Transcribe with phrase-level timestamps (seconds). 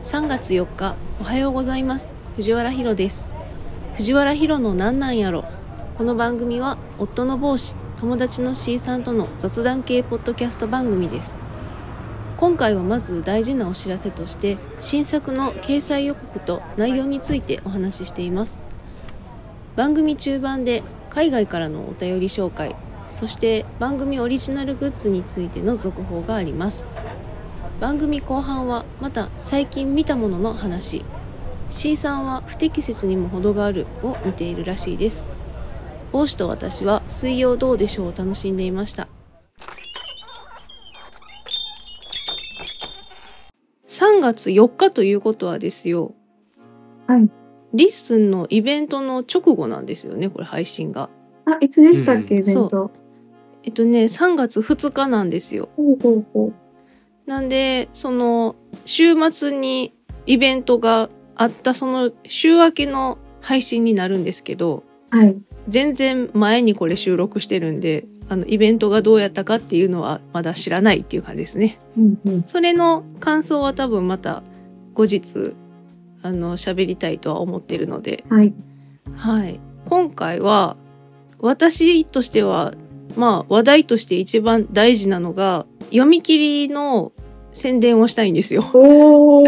[0.00, 2.12] 3月4日おはようございます。
[2.36, 3.32] 藤原ひろです。
[3.96, 5.44] 藤原ひろのなんなんやろ。
[5.98, 11.34] この番組は夫の帽子友達の C さんとの雑談系ポッドキャスト番組です。
[12.36, 18.62] 今回はまず大事なお知らせとして新作の掲載予告と内容についてお話ししています。
[19.74, 22.76] 番組中盤で海外からのお便り紹介
[23.10, 26.86] そして番組オリジナルグッズについての続報があります。
[27.80, 31.04] 番組後半はまた最近見たものの話。
[31.70, 35.28] C さんは不適切にも程があるを見ているらしいです。
[36.10, 39.06] 帽子と私は水曜どうでしょうを楽しんでいました。
[43.86, 46.14] 3月4日ということはですよ。
[47.06, 47.30] はい。
[47.74, 51.10] リッスンのイベントの直後なんですよねこれ配信が。
[51.44, 52.42] あ、いつでしたっけ、うん。
[52.42, 52.90] イベント。
[53.62, 55.68] えっとね3月2日なんですよ。
[55.76, 56.67] ほうほうほう。
[57.28, 58.56] なんでその
[58.86, 59.92] 週末に
[60.24, 65.36] イベントがあったその週明けの配信になるんですけどはい。
[65.68, 72.42] 全然前にこれ収録してるんであのイベントがどうやったかっていうのはまだ知らないっていう感じですねうんうん。
[72.46, 74.42] それの感想は多分また
[74.94, 75.54] 後日
[76.22, 78.54] あの喋りたいとは思ってるのではい。
[79.14, 80.78] はい今回は
[81.40, 82.72] 私としては
[83.16, 87.12] まあ話題として一番大事なのが読み切りの
[87.52, 88.64] 宣伝をしたいんですよ。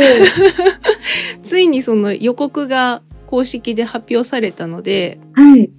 [1.43, 5.71] ついにその予告が公式で発表されたのではい。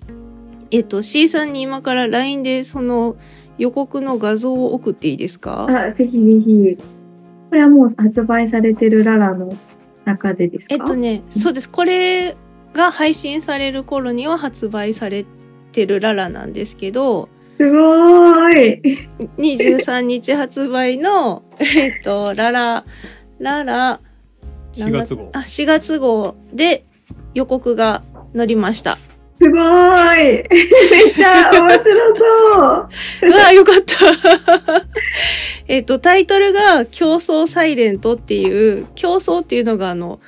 [0.72, 3.16] えっと C さんに今から LINE でその
[3.58, 5.68] 予告の画像を送っていいですか？
[5.70, 6.78] あ、ぜひぜひ。
[7.50, 9.54] これはもう発売されてるララの
[10.06, 10.76] 中でですか？
[10.76, 11.70] えっとね、そうです。
[11.70, 12.36] これ
[12.74, 15.26] が配信される頃には発売され
[15.74, 17.28] てるララなんですけど、
[17.62, 19.08] すごーい。
[19.38, 21.44] 23日発売の、
[21.78, 22.86] えっと、ララ、
[23.38, 24.00] ララ、
[24.74, 26.86] 4月号あ、4月号で
[27.36, 28.02] 予告が
[28.36, 28.98] 載りました。
[29.40, 30.48] すごーい。
[30.50, 33.30] めっちゃ面白そう。
[33.30, 34.84] うわ、よかった。
[35.68, 40.20] えっと、タイトルが競争サイレントっていう、競争っていうのがあの、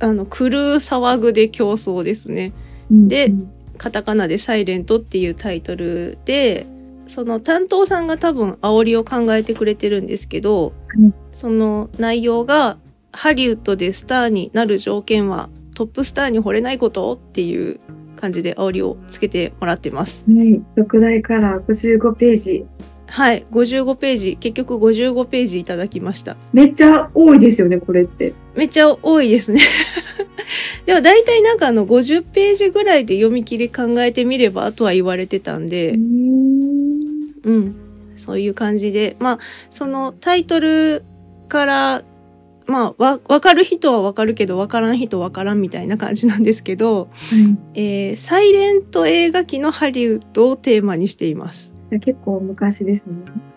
[0.00, 2.52] あの、狂う騒ぐで競争ですね。
[2.90, 6.66] でうんカタカナでサイレントっていうタイトルで、
[7.08, 10.72] その担当さんが多分煽りを考えてくれてるんですけど、は
[11.04, 12.76] いその内容が
[13.10, 17.80] ハリウッドでスターになる条件はトップスターに惚れないことっていう
[18.16, 20.24] 感じで煽りをつけてもらってます。
[20.28, 20.62] はい。
[20.76, 22.66] 6台から55ページ。
[23.12, 26.34] はい、55ページ、結局55ページいただきました。
[26.54, 28.32] めっちゃ多いですよね、これって。
[28.56, 29.60] めっちゃ多いですね。
[30.86, 36.62] でも大体なんかあの50ページぐらいで読み切り考えてみればとは言われてたんで、うーん
[37.44, 37.74] うん。
[38.16, 41.04] そういう感じで、まあ、そのタイトル
[41.48, 42.02] から、
[42.64, 47.36] まあ、わ、わかる人はわかるけど、わからん人はわからんみたいな感じなんですけど、は
[47.74, 47.78] い。
[48.08, 51.71] えー、サイレント映画機のハリウッドをテーマにしています。
[51.98, 53.14] 結構昔ですね。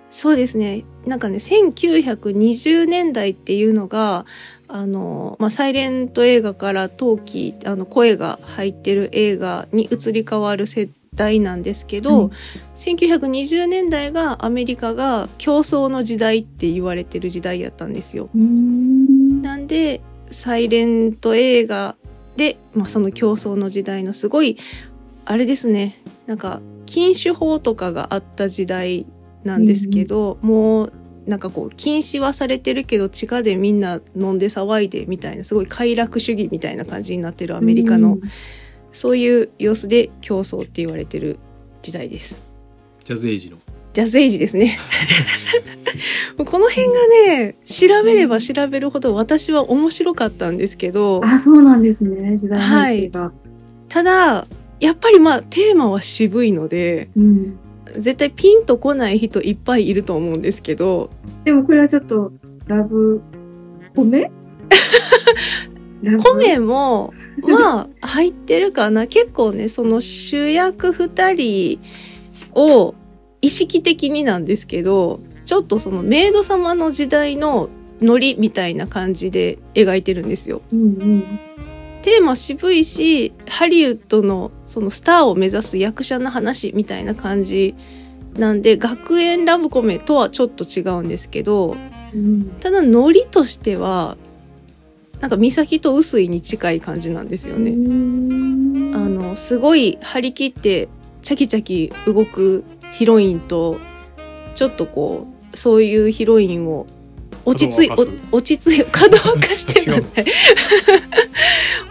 [0.09, 0.85] そうですね。
[1.05, 4.25] なんかね、1920年代っていうのが、
[4.67, 12.37] あの、まあ、サイレント映画から陶器、あの、声が入ってる映画に移り変わる世代なんですけど、はい
[12.75, 18.29] 1920年代がアメリカが競争の時代って言われてる時代やったんですよ。
[18.37, 19.41] ん。
[19.41, 21.95] なんで、サイレント映画
[22.35, 24.57] で、まあ、その競争の時代のすごい、
[25.23, 29.05] あれですね、なんか、禁酒法とかがあった時代
[29.43, 30.93] なんですけど、もう、
[31.27, 38.19] なんかこう、禁止はされてるけど、地下でみんな飲んで騒いでみたいな、すごい快楽主義みたいな感じになってるアメリカの、
[38.91, 41.37] そういう様子で競争って言われてる
[41.81, 42.43] 時代です。
[43.03, 43.57] ジャズエイジの
[43.93, 44.77] ジャズエイジですね。
[46.37, 46.93] この辺が
[47.29, 53.31] ね、調べれば調べるほど私は面白かったんですけど、あ、そうなんですね、時代背景が。
[53.87, 54.47] ただ、
[54.79, 57.59] やっぱりまあテーマは渋いので、うん。
[57.97, 61.11] 絶対ピンとこない人いっぱいいると思うんですけど、
[61.43, 62.31] でもこれはちょっと、
[62.65, 63.21] ラブ、
[63.93, 64.31] 米？
[66.03, 66.17] ラブ？
[66.17, 67.13] コメも、
[67.43, 69.07] まあ入ってるかな。
[69.07, 71.79] 結構ね、その主役二人
[72.53, 72.95] を
[73.41, 77.69] 意識的になんですけど、ちょっとそのメイド様の時代の
[78.01, 80.61] ノリみたいな感じで描いてるんですよ。
[80.73, 81.39] うんうん。
[82.05, 87.73] テーマ渋いし、ハリウッドのそのスターを目指す役者の話みたいな感じ
[88.35, 91.75] なんで、学園ラブコメとはちょっと違うんですけど、
[92.13, 92.49] うん。
[92.59, 94.17] ただノリとしては、
[95.19, 97.71] なんか美咲と臼井に近い感じなんですよね。
[97.71, 100.89] あの、すごい張り切って、
[101.23, 103.79] チャキチャキ動くヒロインと、
[104.53, 106.85] ちょっとこう、そういうヒロインを
[107.45, 107.91] 落ち着い
[108.31, 110.25] 落ち着い稼働化してはない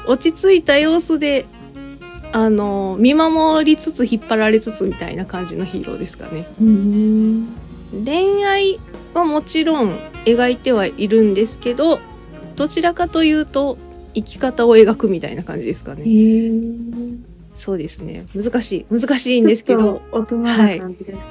[0.06, 1.46] 落ち着いた様子で
[2.32, 6.48] あの見守りつつ引っ張られつつみたいな感じのヒーローですかね。
[6.60, 7.48] うん。
[8.04, 8.80] 恋愛
[9.14, 9.92] はもちろん
[10.24, 12.00] 描いてはいるんですけど
[12.56, 13.78] どちらかというと
[14.14, 17.18] 生き方を描くみたいな感じですかへねー。
[17.54, 18.26] そうですね。
[18.34, 20.02] 難しい難しいんですけど。
[20.10, 21.24] 大人な感じですか、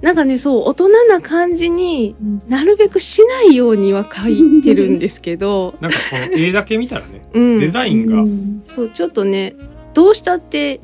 [0.00, 2.42] なんかねそう大人な感じにうん。
[2.48, 8.62] なるべくしないようには書いてるんですけど、 なんかこの絵だけ見たらね、うん、デザインが、うん。
[8.66, 9.54] そうちょっとね
[9.94, 10.80] どうしたって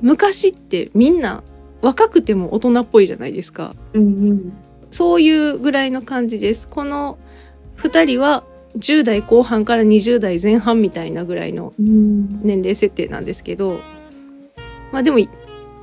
[0.00, 1.42] 昔ってみんな
[1.80, 3.74] 若くても大人っぽいじゃないですか。
[3.94, 4.52] うんうん。
[4.90, 6.68] そういうぐらいの感じです。
[6.68, 7.18] この
[7.78, 8.44] 2人は
[8.76, 12.40] 10代後半から20代前半みたいなぐらいのうん。
[12.42, 13.80] 年齢設定なんですけど。
[14.92, 15.18] まあでも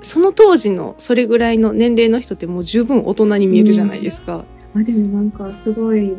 [0.05, 6.13] その当時のそれぐらいの年齢の人ってもう十分大人に見えるじゃないですか、あ、でもなんかすごい、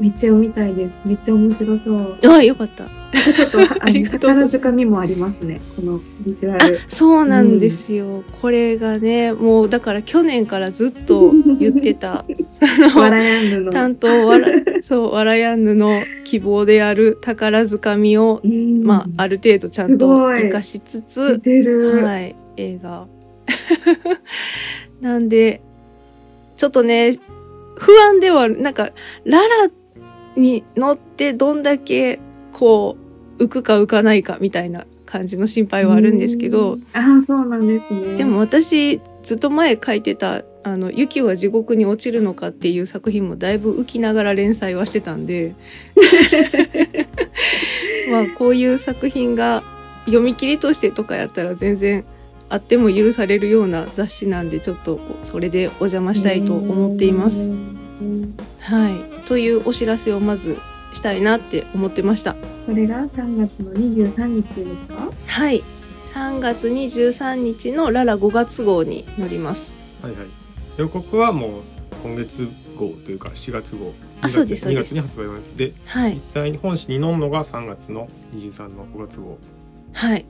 [0.00, 0.94] めっちゃ読みたいです。
[1.04, 2.18] めっちゃ面白そう。
[2.26, 2.84] ああよかった
[3.34, 5.60] ちょっと、あ ありの、がとう宝塚みもありますね。
[5.74, 6.78] このビジュアあル。
[6.88, 12.24] そうなんですよ、これがねもうだから去年からずっと言ってた
[12.92, 13.72] そわのらやんぬの。
[13.72, 14.48] 担当わら
[14.82, 22.00] そうわらやんぬの希望である宝掴みを、うんまあある程度ちゃんと生かしつ似つ。
[22.02, 23.06] はい映画
[25.00, 25.60] なんで
[26.56, 27.18] ちょっとね
[27.76, 28.90] 不安ではあるなんか
[29.24, 29.70] ララ
[30.36, 32.18] に乗ってどんだけ
[32.52, 32.96] こ
[33.38, 36.86] う浮くか浮かないかみたいな感じの心配はあるんですけど、うん。
[36.92, 38.16] ああ、そうなんですね。
[38.16, 45.54] でも、私ずっと前書いてた「あの雪は地獄に落ちるのか」っていう作品もだいぶ浮きながら連載はしてたんで
[48.10, 49.62] まあこういう作品が
[50.04, 52.04] 読み切りとしてとかやったら全然
[52.48, 57.38] あっても許されるような雑誌なんでちょっとそれでお邪魔したいと思っています。
[57.38, 57.42] う
[58.04, 60.56] んはい、というお知らせをまず
[60.92, 62.34] したいなって思ってました。
[62.34, 65.12] これが3月の23日ですか？
[65.26, 65.62] はい
[66.02, 69.72] 3月23日のララ5月号に載ります。
[70.02, 70.26] はいはい。
[70.76, 71.50] 予告はもう
[72.02, 72.48] 今月
[72.78, 73.92] 号というか4月号。
[74.20, 79.38] あそうですそう2です月に発売のやつで、はい実際に本誌に載るのが3月の23の5月号。
[79.92, 80.24] はい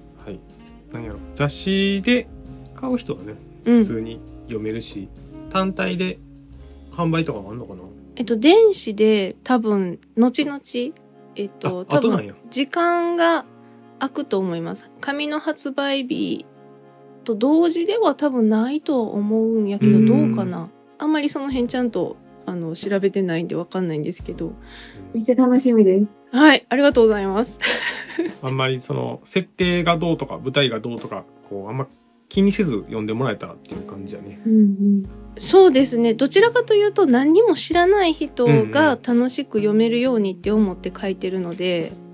[0.93, 1.03] はい。
[1.03, 1.19] なんやろ。
[1.35, 2.29] 雑誌で
[2.75, 3.35] 買う人はね、
[3.65, 5.09] うん普通に読めるし、
[5.51, 6.19] 単体で
[6.93, 7.83] 販売とかもあんのかな？
[8.17, 10.61] えっと、電子で多分、後々、
[11.35, 13.45] えっと、多あ後なんや分、時間が
[13.99, 14.91] 空くと思います。
[15.01, 16.47] 紙の発売日
[17.25, 20.71] と同時では多分ないとは思うんやけど、うんどうかな。
[20.99, 22.17] あんまりその辺ちゃんと、
[22.47, 24.53] あの、調べてないんでわかんないんですけど。
[25.13, 26.07] めっちゃ楽しみです。
[26.37, 27.59] はい、ありがとうございます。
[28.43, 31.87] あんまりその設定がどうとか舞台がどうとかこうあんま
[32.29, 34.41] 気にせず読んでもらえたらっていう感じやね。
[34.47, 35.05] うんうん。
[35.39, 36.15] そうですね。
[36.15, 42.06] どちらかというと何にも知らない人が楽しく読めるようにって思って書いてるので、うんうん。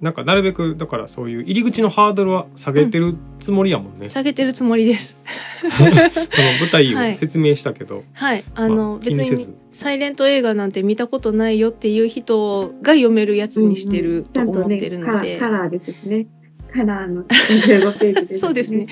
[0.00, 4.08] なんかなるべくだからそういう入り口のハードルは下げてるつもりやもんね。
[4.08, 5.18] 下げてるつもりです。
[5.60, 8.44] その舞台を説明したけど、はい。
[8.54, 15.38] あの、まあ別にサイレント映画なんて見たことないよっていう人が読めるやつにしてると思ってるので。
[15.38, 16.26] カラーカラーですしね。
[16.72, 18.86] カラーの25ページです、 そうですね。。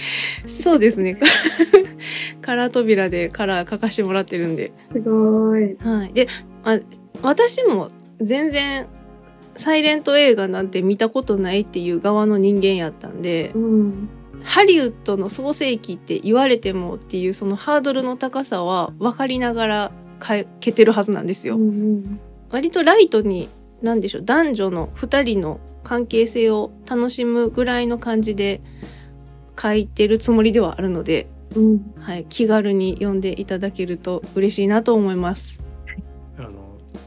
[0.46, 1.18] そうですね。
[2.40, 4.72] カラー扉でカラー書かしてもらってるんで。
[4.92, 5.76] すごい。
[5.80, 6.12] はい。
[6.12, 6.26] で、
[6.64, 6.78] あ
[7.22, 7.90] 私も
[8.20, 8.86] 全然
[9.56, 14.08] サイレント映画なんて見たことないっていう側の人間やったんでう、ん。
[14.44, 19.92] ハリウッドの創世記って言われてもっていうそのハードルの高さは分かりながら
[20.22, 21.56] 書けてるはずなんですよ。
[21.56, 22.20] うんうん。
[22.50, 23.48] 割とライトに
[23.82, 28.60] 何でしょう男女の2人の関係性を楽しむぐらいの感じで
[29.60, 31.94] 書いてるつもりではあるので、うん。
[31.98, 35.62] はい、気軽に読んでいただけると嬉しいなと思います。
[36.38, 36.50] あの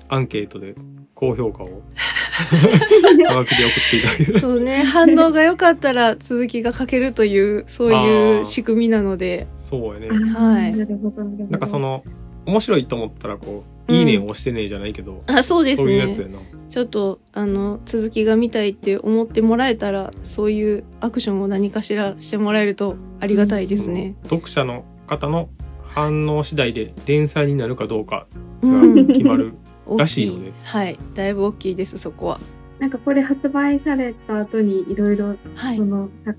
[0.07, 0.75] アンケートで
[1.15, 1.81] 高評価を
[2.35, 4.39] はがきで送っていただける。
[4.39, 10.09] そうね反応が良かったら続きが書けるというそういう仕組みなのでそうやね。
[10.09, 12.03] はいなんかその
[12.45, 16.35] 面白いと思ったらこう、いいねを押してねえじゃないけど、あそうですそういうやつね。
[16.69, 24.15] ちょっとあの続きが見たいって思ってもらえたらそういうアクションを何かしらしてもらえるとありがたいですね。
[24.25, 25.49] 読者の方の
[25.83, 28.27] 反応次第で連載になるかどうか
[28.61, 29.53] うがん決まる。
[29.97, 30.97] らしいのではい。
[31.13, 32.39] だいぶ大きいですそこは。
[32.79, 35.77] なんかこれ発売された後にいろいろはい。
[35.77, 36.33] そのさ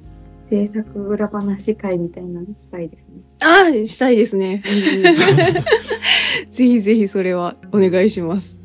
[0.49, 3.21] 制作裏話会みたいなのしたいですね。
[3.43, 4.63] ああしたいですね。
[6.51, 8.59] ぜひぜひそれはお願いします。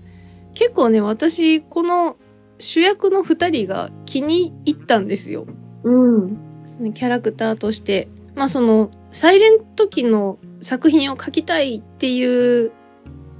[0.54, 2.18] 結構ね私この
[2.60, 5.48] 主役の2人が気に入ったんですよ。
[5.84, 6.38] うん。
[6.66, 8.08] そのキャラクターとして。
[8.36, 12.72] まあそのサイレント期の作品を描きたいっていう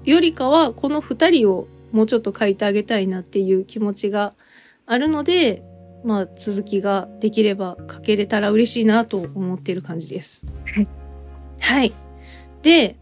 [0.06, 4.34] よりかはこの2人をもうちょっと書いてあげたいなっていう気持ちが
[4.86, 5.64] あるので、
[6.04, 10.46] まあ続きができれば書けれたら嬉しいなと思っている感じです。
[10.66, 10.88] はい。
[11.60, 11.94] はい。
[12.64, 12.96] で、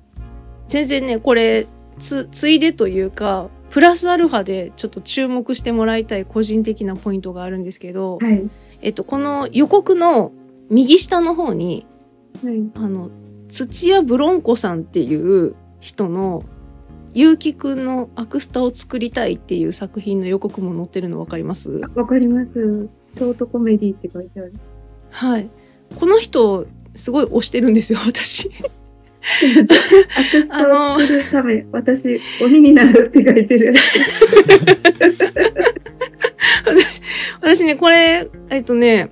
[0.67, 8.49] 全然ね、これ、つ、ついでというか、プラスアルファでちょっと注目してもらいたい個人的なポイントがあるんですけど、はい。
[8.81, 10.31] えっと、この予告の
[10.69, 11.85] 右下の方に、
[12.43, 12.71] はい。
[12.75, 13.09] あの、
[13.47, 16.43] 土屋ブロンコさんっていう人の、
[17.13, 21.69] ゆうきくんのアクスタを作りたいっていう作品の予告も載ってるの分かります？
[21.95, 22.53] わかります。
[23.13, 24.53] ショートコメディって書いてある。
[25.09, 25.49] はい。
[25.95, 28.51] この人、すごい推してるんですよ、私。
[28.51, 33.73] アクスタを作るため、私、鬼になるって書いてる。
[36.65, 37.01] 私、
[37.41, 39.09] 私ね、これ、えっとね、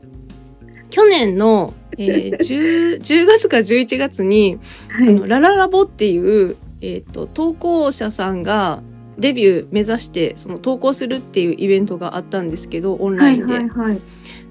[0.91, 5.09] 去年の、えー 10, 10月か11月に、はい。
[5.09, 8.81] あのラララボっていう、えっと投稿者さんが
[9.17, 14.01] デビュー目指してその投稿するっていうイベントがあったんですけどオンラはいインで、はいはい。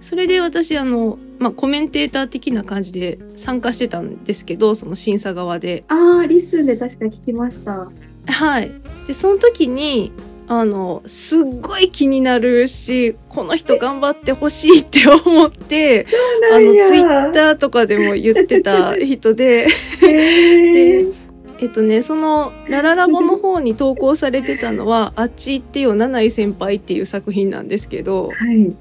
[0.00, 5.84] それで私あの、まあ、コメンテーター的な感じで参加してたんですけどその審査側で。
[5.88, 7.88] ああ、リスンで確か聞きました。
[8.26, 8.72] はい。
[9.06, 10.12] でその時に
[10.48, 16.06] あのすっごい気になるしこの人頑張ってほしいって思って
[16.52, 19.66] あのツイッターとかでも言ってた人で。
[20.02, 21.14] へー
[21.60, 28.76] えっとねそのラララボの方に投稿されてたのは「あっち行ってよ七井先輩」っていう作品なんですけどはい。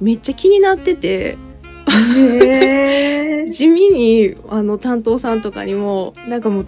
[0.00, 1.36] めっちゃ気になってて
[3.48, 6.66] 地味にあの担当さんとかにもなんかもう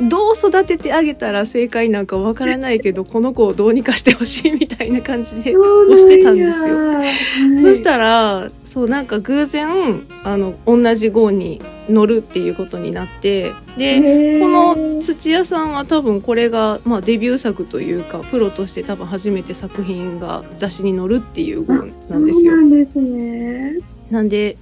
[0.00, 6.66] どう育ててあげたら正解なんかわからないけどこの子をどうにかしてほしいみたいな感じで押してたんですよ。
[6.66, 7.02] なん。
[7.04, 21.82] やそしたらそうなんか偶然あの同じ号に乗るっていうことになってでこの土屋さんは多分これが、まあ、デビュー作というかプロとして多分初めて作品が雑誌に載るっていう号な
[22.18, 22.52] んですよ。
[22.52, 22.60] そう。
[22.60, 23.78] なんですね。
[24.10, 24.56] なんで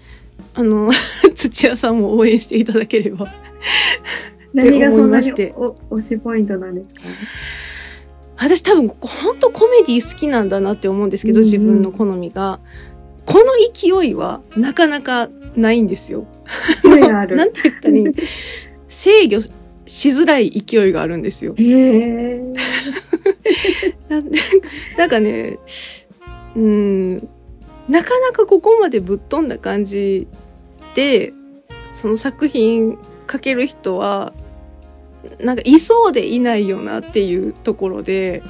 [0.55, 0.90] あの
[1.35, 3.28] 土屋さんも応援していただければ
[4.55, 7.00] 何がそんなに推しポイントなんですか？
[8.38, 12.61] 私多分本当コメディ好きなんだなって思うんですけど、うんうん自分の好みが
[13.25, 16.26] この勢いはなかなかないんですよ。
[16.83, 17.37] 声がある。
[17.38, 18.05] なんて言ったらいい？
[18.88, 19.43] 制御
[19.87, 21.55] しづらい勢いがあるんですよ。
[21.59, 22.41] へ
[24.97, 25.59] なんかね
[26.55, 27.17] うん
[27.88, 30.26] なかなかここまでぶっ飛んだ感じ
[30.95, 31.33] で
[32.00, 32.99] その作品
[33.30, 34.33] 書ける人は
[35.40, 38.42] なんかいそうでいないよなっていうところで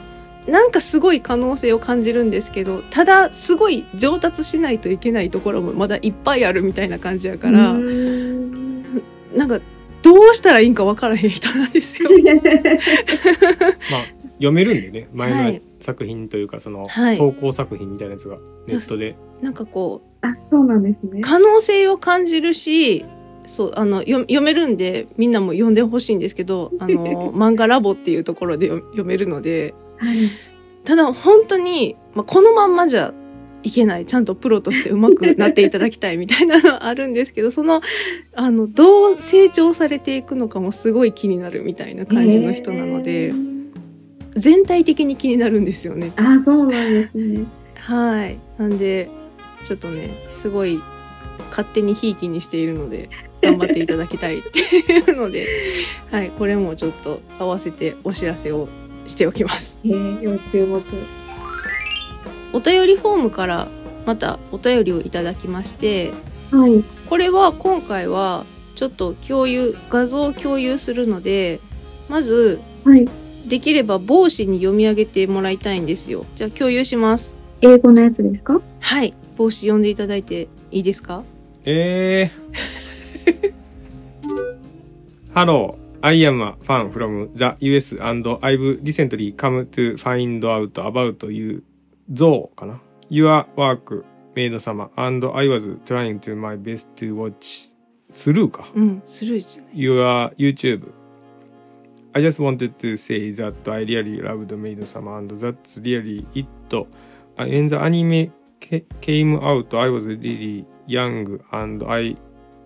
[0.46, 8.84] なんかすごい可能性を感じるんですけどただすごい上達しないといけないところもまだいっぱいあるみたいな感じやから、ん
[9.34, 9.60] なんか
[10.02, 12.10] どうしたらいいんか分からへん人なんですよ。
[13.90, 21.20] まあ読めるんでね前のはい作品というかそのはい投稿作品みたいなやつがネットでなんかこうあ、そうなんですね。
[21.22, 23.04] 可能性を感じるし
[23.46, 30.16] そうあの読読めるんでみんなも読んでほしいんですけどあの 漫画ラボっていうところで読読めるのではい。
[30.84, 33.12] ただ本当に、まあ、このまんまじゃ
[33.64, 37.80] いけないちゃんとプロとして上手くなっていただきたいみたいなのはあるんですけどその
[38.34, 43.32] あのどう成長されていくのかもすごい気になるみたいな感じの人なので
[44.36, 46.12] 全体的に気になるんですよね。
[46.16, 47.46] あ、そうなんですね。
[47.76, 48.38] はい。
[48.58, 49.08] なんで、
[49.64, 50.78] ちょっとね、すごい
[51.50, 53.08] 勝手にひいきにしているので、
[53.42, 55.46] 頑張っていただきたいっていうので、
[56.10, 58.68] はい、これもちょっと合わせてお知らせを
[59.06, 59.78] しておきます。
[59.84, 60.82] へー要注目。
[62.52, 63.68] お便りフォームから
[64.06, 66.12] またお便りをいただきまして、
[66.50, 66.82] はい。
[67.08, 71.60] これは今回はちょっと共有、画像を共有するので、
[72.08, 73.06] まず、はい。
[73.46, 76.26] できれば帽子に読み上げてもらいたいんですよ。
[76.34, 77.36] じゃあ共有します。
[77.60, 78.60] 英語のやつですか？
[78.80, 79.14] はい。
[79.36, 81.22] 帽子読んでいただいていいですか？
[81.64, 82.85] えー
[85.34, 90.78] Hello, I am a fan from the US and I've recently come to find out
[90.78, 91.62] about you,
[92.12, 92.80] Zoe かな
[93.10, 94.04] Your work,
[94.34, 97.74] メイド様 and I was trying to my best to watch
[98.10, 99.74] スルーかうん、スルーじゃない。
[99.74, 100.90] Your YouTube
[102.14, 106.46] I just wanted to say that I really loved メイド様 and that's really it
[107.36, 112.16] when the anime ca- came out I was really young and I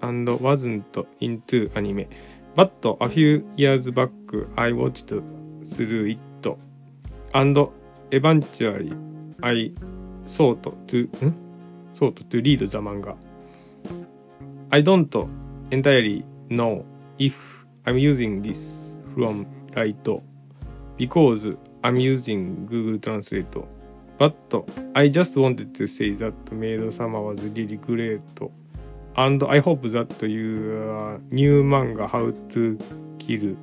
[0.02, 2.06] and wasn't into anime
[2.54, 4.10] but a few years back
[4.56, 6.58] I watched through it
[7.34, 7.58] and
[8.10, 8.92] eventually
[9.42, 9.72] I
[10.24, 11.08] sought to
[11.92, 13.16] sought to read the manga
[14.72, 15.14] I don't
[15.70, 16.84] entirely know
[17.18, 17.36] if
[17.86, 19.96] I'm using this from right
[20.96, 21.48] because
[21.82, 23.46] I'm using Google Translate.
[24.18, 24.36] But
[24.94, 28.20] I just wanted to say that Maid Sama was really great.
[29.20, 32.78] And I hope that your new manga How to
[33.18, 33.54] Kill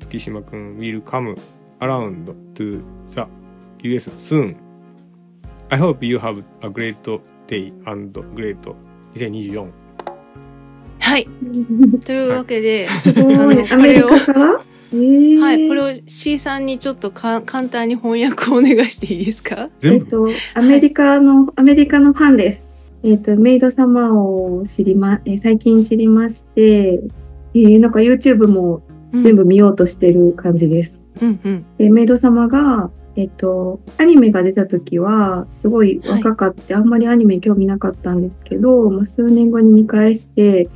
[0.00, 1.36] 月島くん will come
[1.78, 3.28] around to the
[3.84, 4.56] US soon.
[5.68, 6.96] I hope you have a great
[7.46, 8.58] day and great
[9.14, 9.68] 2024.
[10.98, 11.28] はい。
[12.04, 13.34] というわけで、すごい。
[13.36, 14.60] あのアメリカから
[14.92, 22.75] えーはい、これを C さんにちょっとか簡単に翻訳をお願いしていいですかえ全部っと、アメリカの、アメリカのファンです。
[23.06, 27.00] えっと、メイド様を知りま、えー最近知りまして、
[27.54, 28.82] えーなんか YouTube も
[29.12, 31.06] 全部見ようとしてる感じです。
[31.22, 31.66] うんうん。
[31.78, 40.68] で、メイド様が、えっと、アニメが出た時は、すごい若かって、あんまりアニメ興味なかったんですけど、まあ、数年後に見返して、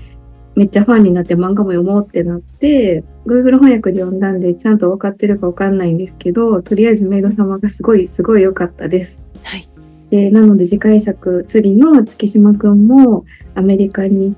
[0.55, 9.25] めっちゃファンになって漫画も読もうってなって、Google 翻訳で読んだんで、ちゃんと分かってるか分かんないんですけど、とりあえずメイド様がすごい、すごい良かったです。
[9.43, 9.70] はい。
[10.11, 13.25] で、なので次回作、釣りの月島くんも
[13.55, 14.37] アメリカに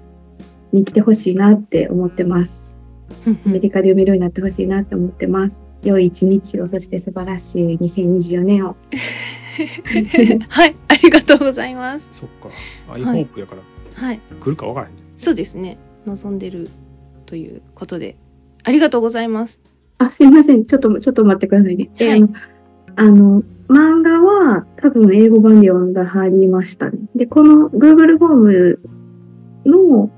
[0.73, 2.65] に来てほしいなって思ってます。
[3.27, 5.69] アメリカで読めるようになってほしいなって思ってます。
[5.83, 8.77] 良い一日を、そして素晴らしい2024年を。
[10.49, 12.09] はい、ありがとうございます。
[12.13, 12.49] そっか。
[12.93, 13.63] I はい hope やから
[13.95, 15.03] はい、来るか分からへんね。
[15.19, 15.79] そうですね。
[16.07, 16.69] 望んでる
[17.27, 18.17] ということで、
[18.65, 19.61] ありがとうございます。
[19.99, 20.65] あ、すいません。
[20.65, 21.91] ちょっと、ちょっと待ってくださいね。
[21.99, 22.23] えはい
[22.95, 26.99] あの、あの、漫画は多分英語版で読んだはりましたね。
[27.15, 28.81] で、この Google フォーム
[29.65, 30.11] の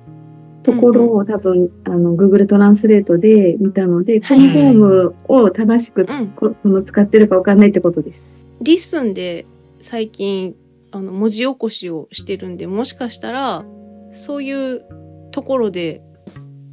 [0.63, 8.25] ところを多分、あの、Google トランスレートで見たので、このフォームを正しくうん、ここの使ってるかわかんないってことです。
[8.61, 9.47] リッスンで
[9.81, 10.55] 最近
[10.91, 13.65] あの文字起こしをしてるんで、もしかしたら
[14.13, 14.85] そういう
[15.33, 16.03] ところで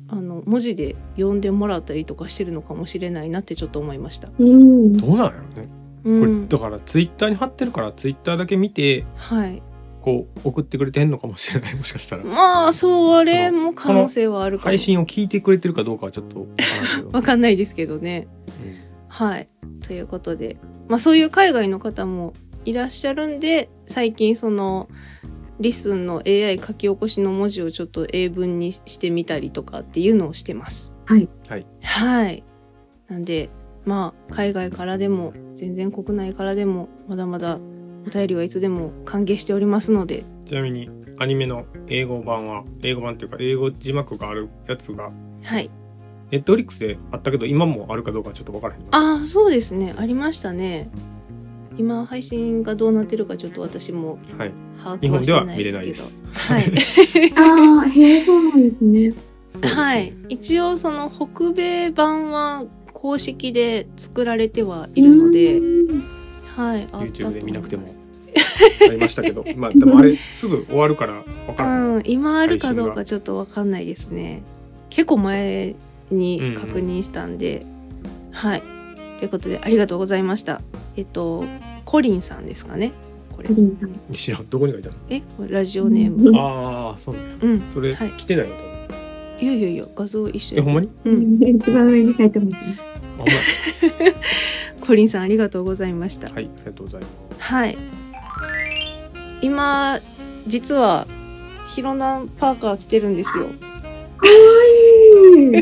[0.08, 4.30] あの文字で読んでもらったりとかしてるのかもしれないなってちょっと思いました。
[4.40, 4.94] うん。
[4.94, 5.81] どうなんやろね。
[6.04, 9.62] これうん、だからツイッターに貼ってるからツイッターだけ見てはい。
[10.02, 14.70] こう送ってくれてんのかもしれない もしかしたらまあ、それも可能性はあるかも。
[14.70, 16.48] 配信を聞いてくれてるかどうかはちょっと
[17.14, 18.28] わかんないですけどね。
[19.08, 19.48] はい。
[19.86, 22.34] ということで、まあそういう海外の方も
[22.66, 24.90] いらっしゃるんで、最近その、
[25.60, 30.92] リスンの AI 書き起こしの文字をちょっと英文にしてみたりとかっていうのをしてます。
[31.06, 31.30] はい。
[31.48, 31.66] はい。
[31.84, 32.44] はい。
[33.08, 33.50] なんで、
[33.86, 37.60] まあ海外からでも、全然国内からでも、まだまだ
[38.08, 40.90] お便りはいつでも歓迎しておりますので、ちなみに
[41.20, 45.12] アニメの英語版は英語版っていうか英語字幕があるやつが
[45.44, 45.70] はい。
[46.32, 49.94] ネットフリックスであったけど今もあるかどうかちょっと分からへんなああ、そうですね。
[49.98, 50.90] ありましたね。
[51.78, 56.54] 今配信がどうなってるかちょっと私もはい把日本握はしてでは見れないですけど。
[56.56, 57.34] ないですはい。
[57.38, 59.12] ああ、へえ、そうなんですね。
[59.50, 60.14] そうですねはい。
[60.30, 62.66] 一応その北米版は
[63.02, 66.04] 公式で作られてはいるので、うん
[66.56, 66.86] はい。
[66.88, 74.44] YouTube で見なくてもありましたけど まあでもあれすぐ終わるから分からない、うん、今あるかどうかちょっとわかんないですね。
[74.92, 75.76] 結構前
[76.12, 77.66] に確認したんで、
[78.32, 78.64] はい。
[79.18, 80.62] ということでありがとうございました。
[80.96, 81.46] えっと、
[81.86, 82.92] コリンさんですかね？
[83.32, 83.56] これプ。
[83.56, 83.92] リンさん。
[84.12, 86.30] 知らんどこに書いてあるえ、ラジオネーム。
[86.30, 87.62] うんああそうなんやうん。
[87.70, 88.54] それはい来てないの？
[88.54, 90.90] 多分いやいやいや、画像一緒やえほんまに？
[91.06, 91.40] うん。
[91.56, 92.91] 一番上に書いてますね。
[94.86, 96.28] コリンさんありがとうございました。
[96.28, 97.12] はいありがとうございます
[97.52, 97.78] はい。
[99.42, 100.00] 今、
[100.48, 101.08] 実は、
[101.76, 103.48] ヒロナンパーカー着てるんですよ。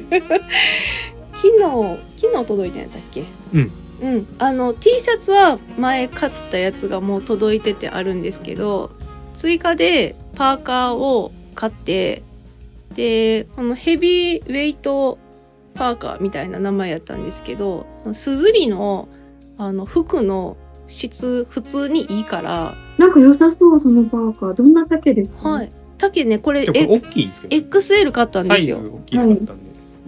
[1.36, 3.24] 昨日、昨日届いてんやったっけ？
[3.54, 3.72] うん。
[4.02, 4.28] うん。
[4.40, 8.92] あの、T シャツは前買ったやつがもう届いててあるんですけど、
[9.34, 12.24] 追加でパーカーを買って、
[12.96, 15.18] で、このヘビーウェイト
[15.80, 19.08] パーカーみたいな名前やったんですけど、そのすずりの、
[19.58, 24.54] あの、服の質、普通にいいから、なんか良さそう、そのパーカー。
[24.54, 25.50] どんな丈ですか？
[25.50, 25.72] はい。
[25.98, 28.86] 丈ね、これ、え大きいんですけど XL 買ったんサイズですよ。
[28.94, 29.54] 大きいのだったんで、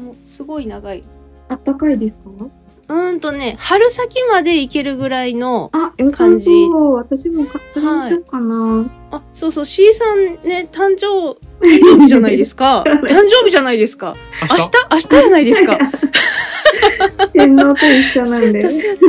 [0.04, 1.04] もうすごい長い。
[1.50, 2.22] あったかいですか？
[2.92, 6.96] うーんとね、春先までいけるぐらいの、あ、良さ感じそう。
[6.96, 8.86] 私も買ってみましょうかな。
[9.12, 12.84] あ、そうそう、C さんね、誕生、日じゃないですか。
[13.08, 14.18] 誕生日じゃないですか。
[14.42, 14.72] 明明日？
[14.92, 15.80] 明日じゃないですか。
[17.34, 18.70] 天皇と一緒なんで。
[18.72, 19.06] せやった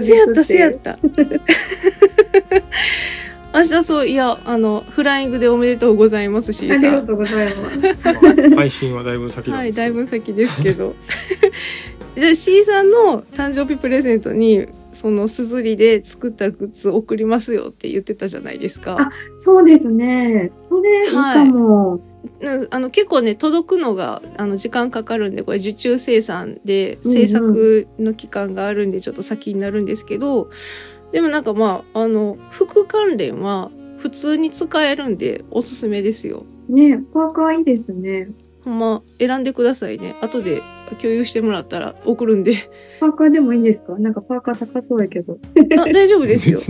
[0.00, 0.98] せやったせやった、せやっ。
[0.98, 0.98] た。
[3.52, 6.92] 明日そう、いや、あの、フライングでおめでとうございます、C ありさん。
[6.92, 8.08] がとうございます。
[8.54, 10.94] 配信はだいぶ先はい、ですけどだいぶ先ですけど。
[12.14, 19.10] で、C さんの誕生日プレゼントに、そのすずりで作ったグッズ送りますよって言ってたじゃないですか。
[19.36, 20.52] そうですね。
[20.58, 21.96] それいいかも。
[21.96, 22.09] な
[22.70, 30.50] あの結構ね届くのがあの時間かかるんでこれ受注生産でうんうん制作の期間があるんでちょっと先になるんですけど、
[31.12, 36.44] でもなんかまああの服関連は普通に使えるんでおすすめですよ。
[36.68, 38.28] ねパーカーいいですね。
[38.64, 40.14] ほんま選んでくださいね。
[40.20, 40.60] 後で
[41.00, 42.56] 共有してもらったら送るんで。
[43.00, 43.98] パーカーでもいいんですか？
[43.98, 45.38] なんかパーカー高そうやけど。
[45.78, 46.58] あ大丈夫ですよ。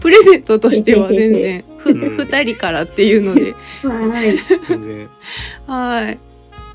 [0.00, 1.64] プレゼントとしては全然。
[1.78, 2.00] ふうん。
[2.16, 3.54] 2人からっていうので。
[3.82, 4.36] はい。
[4.68, 5.08] 全然。
[5.66, 6.18] はい。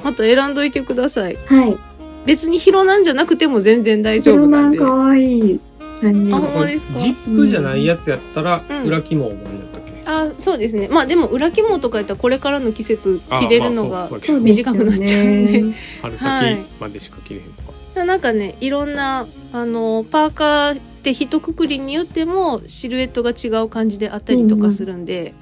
[0.04, 1.36] また選んどいてください。
[1.48, 1.78] はい。
[2.26, 4.64] 別にヒロなんじゃなくても全然大丈夫なで。
[4.64, 5.60] なんんかわいい。
[6.02, 7.00] 何あ人ほんまですか？
[7.00, 8.84] ジップじゃないやつやったらうん。
[8.86, 9.65] 裏起毛もんやったっけ、
[10.06, 14.10] あそうですねまあでも裏肝とかやったらこれからの季節あ着れるのが
[14.42, 15.64] 短くなっちゃうんで
[16.02, 17.64] 春はい先までしか着れへんと
[17.96, 25.34] か、なんかねいろんなあのパーカーって一括りによってもシルエットが違う感じであったりとかするんで、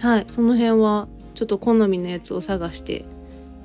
[0.00, 3.04] はいその辺はちょっと好みのやつを探して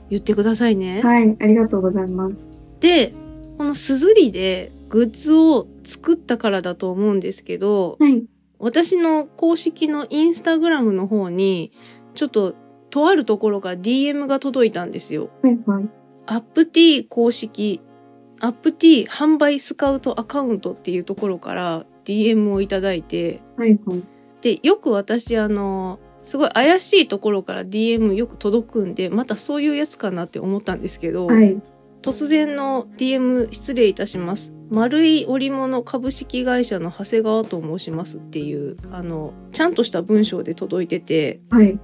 [0.10, 1.02] 言ってくださいね。
[1.02, 1.36] はい。
[1.40, 2.50] ありがとうございます。
[2.80, 3.14] で
[3.58, 8.24] このすずりでグッズを作ったからだと思うんですけどはい。
[8.64, 11.72] 私の公式のインスタグラムの方に
[12.16, 12.56] ちょっと
[12.90, 15.30] とあるところが DM が届いたんですよ。
[15.42, 15.90] はいはい。
[16.28, 17.82] アップティー公式、
[18.40, 24.04] アップティー販売スカウトアカウントっていうところから DM をいただいて、はいはい。
[24.42, 31.62] で、よく私あの、すごい怪しいところから DM よく届くんで、またそういうやつかなって思ったんですけど、はい。
[32.04, 34.54] 突然の DM 失礼いたします。
[34.70, 41.80] 丸い織物株式会社の長谷川と申しますっていう、あの、ちゃんとした文章で届いてて、はい。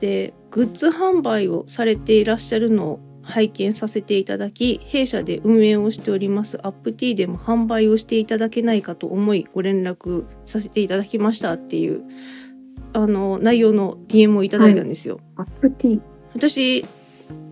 [0.00, 12.02] でグッズ販売をされていらっしゃるのを拝見させていただき弊社で運営をしておりますアップティーでも販売をしていただけないかと思いご連絡させていただきましたっていう
[12.92, 15.20] あの内容の DM をいただいたんですよ。
[15.36, 16.00] アップティー。
[16.34, 16.84] 私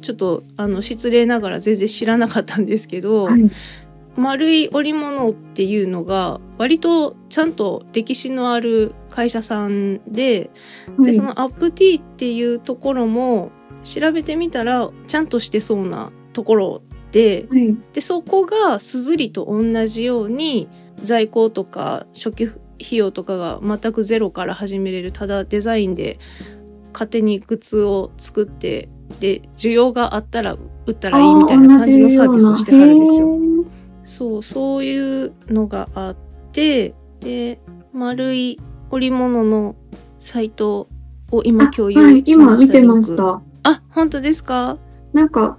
[0.02, 3.50] ちょっとあの失礼ながら全然知らなかったんですけど、はい。
[4.14, 10.50] 丸い織物っていうのが割とちゃんと歴史のある会社さんで
[10.98, 11.12] はい。
[11.12, 13.50] でそのアップティーっていうところも
[13.84, 17.76] 調べてみたらちゃんとしてそうなところではい。
[17.94, 20.68] でそこがすずりと同じように
[21.02, 26.18] 在庫とか初期費用とかが全くゼロから始めれるただデザインで
[26.92, 28.88] 勝手にグッズを作って
[29.20, 33.38] で需要があったら売ったらいいみたいな感じのサービスをしてはるんですよ。
[34.04, 36.16] そう、そういうのがあっ
[36.52, 37.60] て、で、
[37.92, 38.60] 丸い
[38.90, 39.76] 織物の
[40.18, 40.88] サイト
[41.30, 42.16] を今共有はい。
[42.16, 42.42] しました。
[42.42, 43.40] 今見てました。
[43.62, 44.76] あ、本当ですか？
[45.12, 45.56] なんか、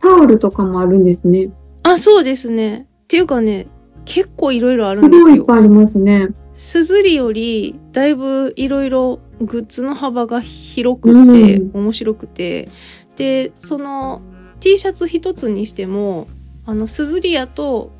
[0.00, 1.50] タオルとかもあるんですね。
[1.82, 2.86] あ、そうですね。
[3.04, 3.66] っていうかね、
[4.04, 5.26] 結構いろいろあるすんですよ。
[5.26, 6.28] ごいいっぱいありますね。
[6.54, 12.68] すずりより、だいぶいろいろグッズの幅が広くて、うん面白くて、
[13.16, 14.22] で、その
[14.60, 16.28] T シャツ一つにしても、
[16.66, 17.90] あの、すずりやと、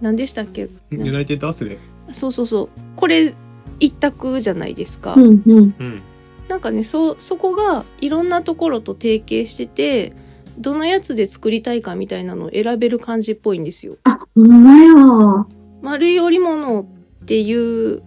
[0.00, 0.68] 何でしたっけ？
[0.90, 1.78] ユナイテッドアスレ
[2.12, 2.68] そうそうそう。
[2.96, 3.34] これ
[3.80, 5.14] 一択じゃないですか。
[5.14, 5.74] うんうん。
[5.78, 6.02] うん
[6.46, 10.12] なんかね、そ、そこがいろんなところと提携してて、
[10.58, 13.96] どのやつで作りたいかみたいなのを選べる感じっぽいんですよ。
[14.04, 15.46] あ、ほんまや。
[15.80, 18.02] 丸い織物っていう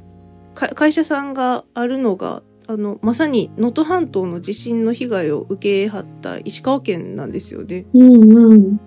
[0.54, 7.86] か会社さんがあるのが、あの、まさに能登半島の地震の被害を受けはった石川県なんですよね。
[7.94, 8.80] うんうん。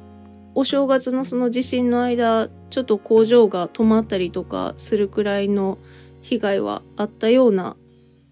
[0.55, 5.79] お正月のその地震の間ちょっと工場が止まったりとかするくらいの
[6.23, 7.77] 被害はあったような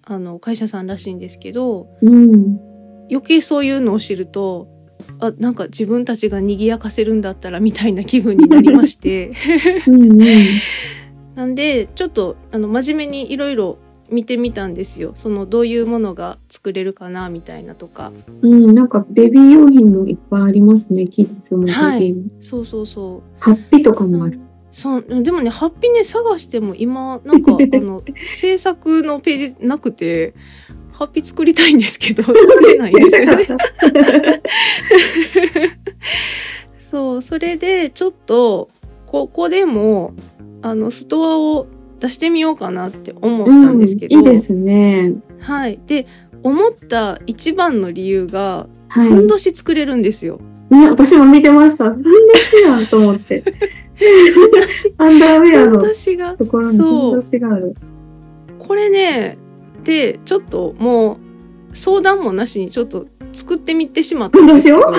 [0.04, 2.58] あの会社さんらしいんですけどうん。
[3.10, 4.68] 余計そういうのを知ると
[5.20, 9.32] あなんか自分たちが賑やかせるんだったらみたいな気分になりまして
[9.86, 10.46] うんうん。
[11.34, 13.78] なんでちょっとあの真面目にいろいろ
[14.10, 21.06] 見てみたんですよそのどういうものが作れるかなみたいなとかうん、なんかベビー用品もいっぱいありますね。
[21.06, 22.14] キッズもベビはい。
[22.40, 24.40] そうそうそうハッピーとかもある。
[24.70, 28.02] そうでもねハッピーね探しても今なんか あの
[28.34, 30.34] 制作のページなくて
[30.92, 33.48] ハッピー作りたいんですけど作れないんですよね。
[36.78, 38.70] そうそれでちょっと
[39.06, 40.14] ここでも
[40.62, 41.66] あのストアを
[42.00, 45.14] 出してみようかなって思ったんですけど、うん、いいですね。
[45.40, 46.06] はいで
[46.42, 49.08] 思った一番の理由がはい。
[49.08, 50.40] ふんどし作れるんですよ。
[50.70, 51.84] ね、私も見てました。
[51.90, 53.42] ふんどしやんと思って。
[54.98, 57.74] アンダーウェアのところにふんどしがある。
[58.58, 59.38] これね
[59.84, 61.14] でちょっとも
[61.72, 64.80] う相談もなしにちょっと作ってみてしまったんですけど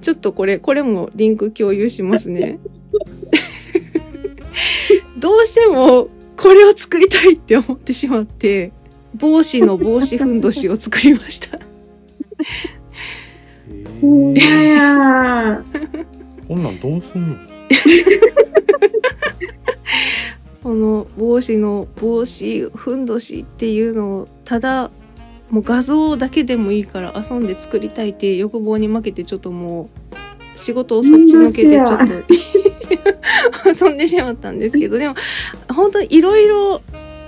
[0.00, 2.58] ちょっとこれこれもリンク共有しますね
[5.24, 8.72] どうしてもこれを作りたいって思ってしまって
[9.14, 11.56] 帽子の帽子ふんどしを作りました。
[11.56, 11.60] へ
[14.02, 15.64] ほんまえや。
[16.46, 17.38] こんなんどうすんの？
[20.62, 24.90] この帽子の帽子ふんどしっていうのをただ
[25.48, 29.88] もう画像だけでもいいから遊んで作りたいって欲望に負けてちょっとも
[30.54, 32.04] う仕事をそっちのけでちょっと
[33.80, 35.14] 遊んでしまったんですけどでも
[35.68, 36.82] 本当にいろいろ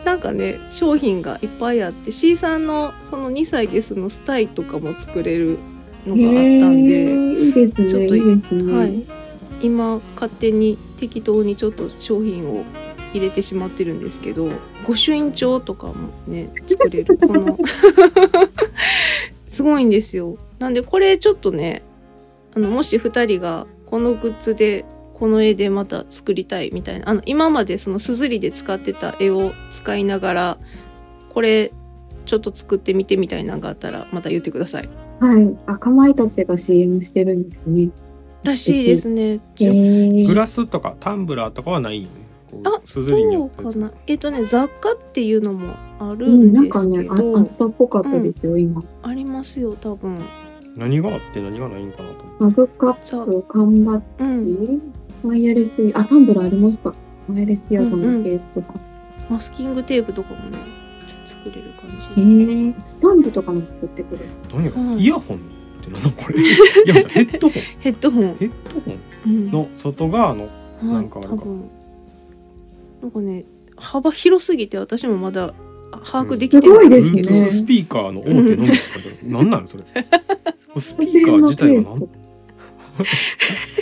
[0.04, 5.58] なんかね商品がいっぱいあって C さんのその2歳ですのスタイとかも作れる
[6.06, 7.14] のがあったんで。
[7.46, 7.90] いいですね。
[7.90, 8.72] ちょっといいですね。
[8.72, 9.04] はい、
[9.62, 12.64] 今勝手に適当にちょっと商品を
[13.12, 14.50] 入れてしまってるんですけど
[14.86, 15.94] 御朱印帳とかも
[16.26, 17.58] ね作れる この
[19.48, 21.82] すごいんですよなんでこれちょっとね
[22.54, 24.84] あのもし2人がこのグッズで
[25.16, 27.08] この絵でまた作りたいみたいな。
[27.08, 30.58] あの今までそのすずりで使ってた絵を使いながら
[31.30, 31.72] これ
[32.26, 34.90] ちょっと作ってみてみたいなのがあったらまた言ってください。
[35.20, 35.56] はい。
[35.64, 37.88] 赤米たちが CM してるんですね。
[38.42, 39.22] らしいですね。
[39.32, 40.28] へー。
[40.28, 42.26] グラスとかタンブラーとかはないよね。
[42.64, 43.92] あすずりにどうかな。
[44.06, 48.84] えっ、とね雑貨っていうのもあるうんん、なんですかね、あけど、あったっぽかったですよ、今。
[49.02, 50.18] ありますよ多分。
[50.76, 54.36] 何があって何がないんかなと思マグカさップ、缶バッうん。
[54.36, 54.95] ジ、
[55.26, 56.90] ワイヤレス、あ、タンブラーありました。
[56.90, 56.96] ワ
[57.36, 58.74] イヤレスイヤホンのケースとか。
[59.28, 60.58] マスキングテープとかもね
[61.24, 62.52] 作れる感へじ。
[62.70, 64.24] え、スタンドとかも作ってくれる。
[64.52, 65.00] う何が、うん。
[65.00, 65.40] イヤホンっ
[65.84, 66.38] て何だこれ？
[66.40, 66.44] い
[66.88, 67.62] やヘッドホン。
[67.80, 68.98] ヘッドホン、ヘッドホン？
[69.26, 69.50] うん。
[69.50, 70.48] の外側のは
[70.82, 71.34] いなんかあるか。
[71.34, 71.70] 多分。
[73.02, 73.44] なんかね
[73.76, 75.54] 幅広すぎて私もまだ
[76.04, 77.28] 把握できてないんですけど。
[77.28, 77.62] すごいですね。
[77.62, 79.14] スピーカーの大手のみですか？
[79.26, 79.84] 何なのそれ？
[80.78, 82.08] スピーカー自体がなんと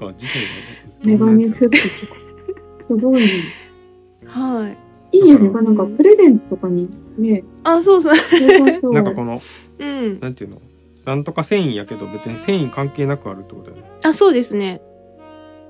[0.00, 2.82] か、スピーカー自体メガネフック。
[2.82, 3.28] すごいね。
[4.26, 4.68] は
[5.12, 5.16] い。
[5.16, 5.50] いいですね。
[5.50, 8.16] なんかプレゼントとかにね、あそうそう。
[8.16, 8.92] そう。
[8.92, 9.40] なんかこの
[9.78, 10.20] うん。
[10.20, 10.60] なんていうの？
[11.04, 13.90] なんとか繊維やけど別に繊維関係なくあるってことだよね。
[14.04, 14.80] あそうですね。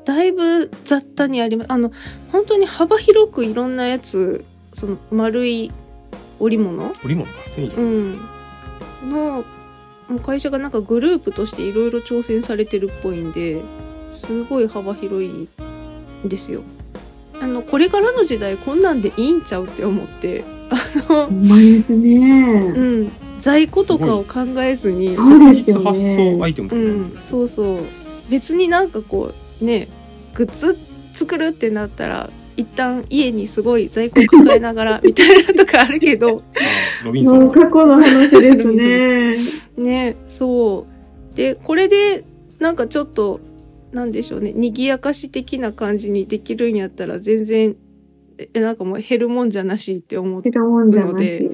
[0.04, 1.72] だいぶ雑多にあります。
[1.72, 1.92] あの
[2.32, 5.70] 本当に幅広くいろんなやつその丸い
[6.38, 6.92] 織物？
[7.04, 8.18] 織物か繊維じゃうんん。
[9.10, 9.44] の
[10.08, 13.62] もう会社がなんかグループとしていろいろ挑戦されてるっぽいんで
[14.10, 15.48] すごい幅広いん
[16.28, 16.62] ですよ。
[17.40, 20.44] あのこれからの時代こんなんでいいんちゃうって思って。
[20.70, 20.76] あ
[21.08, 22.72] のほんまですね。
[22.76, 23.12] うん。
[23.40, 26.36] 在庫とかを考えずにそうですよね。
[26.36, 27.80] 送アイテムうん、そうそう。
[28.28, 29.88] 別になんかこうね
[30.34, 30.78] グッズ
[31.14, 36.42] 作るってなったら一旦家にすごい在庫抱えながら みたいなとかあるけど。
[36.54, 39.36] あロビン過去の話ですね。
[39.78, 40.86] ねそ
[41.32, 41.36] う。
[41.36, 42.24] でこれで
[42.58, 43.40] なんかちょっと
[43.92, 44.52] なんでしょうね。
[44.52, 47.76] 賑やかし的な感じにできるんやったら全然
[48.54, 51.50] えなんかもう減るもんじゃなしって思ってけどもんじゃなのし。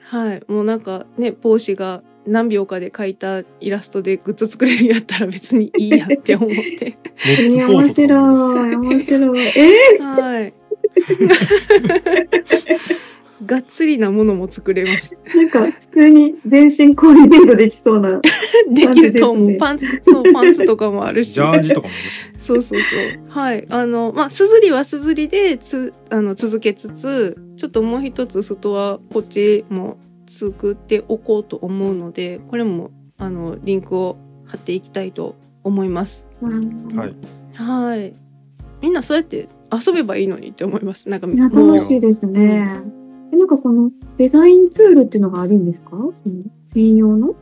[0.00, 0.42] はい。
[0.48, 6.98] もうなんかね帽子が何秒かで描いたイラストでグッズ作れるんやったら別にいいやって思って。
[7.26, 9.40] 面白い、面白い。
[9.56, 10.54] えはい。
[13.46, 15.16] がっつりなものも作れます。
[15.34, 18.20] なんか普通に全身コーディネートできそうな。
[18.70, 19.52] できると思う。
[19.54, 21.34] パパンツ、そう、パンツとかもあるし。
[21.34, 23.00] ジャージとかもあるし そうそうそう。
[23.28, 23.66] はい。
[23.70, 36.26] あの、まあ、すずりはすずりで、つ、あの、続けつつ、ちょっともう一つ外はこっちも作っておこうと思うので、これも、あの、リンクを貼っていきたいと思います。
[36.42, 37.14] はい
[37.54, 38.14] はい。
[38.80, 41.08] みんなそうやって遊べばいいのにって思います。
[41.08, 42.82] なんか、楽しいですね。
[43.32, 45.90] え、なんかこのデザインツールっていうのがあるんですか？
[45.90, 47.34] その専用の？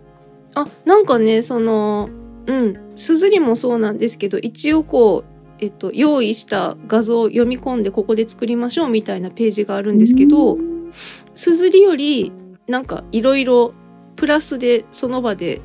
[0.55, 2.09] あなんかねその
[2.46, 10.92] うんすずりもそうなんですけど一応こう、えっと、用意した画像を読み込んでここで作りましょうみたいなページがあるんですけどうん
[11.35, 12.33] すずりより
[12.66, 13.74] なんかいろいろ
[14.16, 15.61] プラスでその場で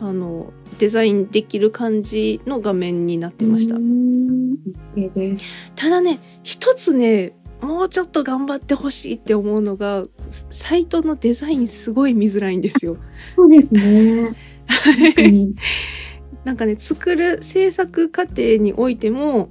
[0.00, 3.76] あのデザインできる感じの画面になってました。
[5.76, 10.04] ただね一つねもうちょっと頑張ってほしいって思うのが
[10.50, 12.96] サイトのデザインすごい見づらいんですよ。
[13.34, 14.34] そうですね。
[16.44, 19.48] なんかね作る制作過程においても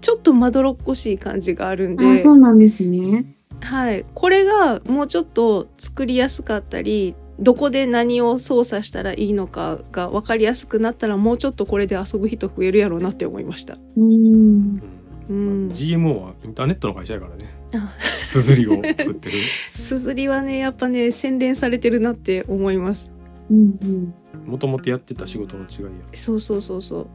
[0.00, 3.26] ちょっとまどろっこしい感じがあるんであ、そうなんですね。
[3.60, 13.76] はい、これがもうちょっと作りやすかったりどこで何を操作したらいいのかが分かりやすくなったらもうちょっとこれで遊ぶ人増えるやろうなって思いました。
[13.96, 14.80] うん。
[15.28, 19.38] ううんん GMO はインターネットの会社やからねあすずりを作ってる
[19.74, 23.10] すずりはねやっぱね洗練されてるなって思います。
[23.50, 24.14] うんうん。
[24.44, 27.06] もともとやってた仕事の違いやそうそうそうそう。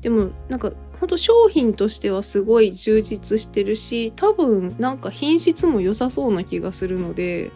[0.00, 7.50] でもなんか本当商品としてはすごい充実してるし多分なんか品質も良さそうな気がするので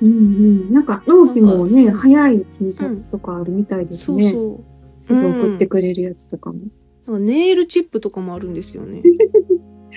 [0.00, 0.72] うんうん。
[0.72, 4.32] なんか納期もね、早い T シャツとかあるみたいですね。
[4.32, 4.64] そうそう
[4.96, 6.58] すぐ送ってくれるやつとかも。
[6.58, 6.74] なんか
[7.06, 9.02] ネイルチップとかもあるんですよね。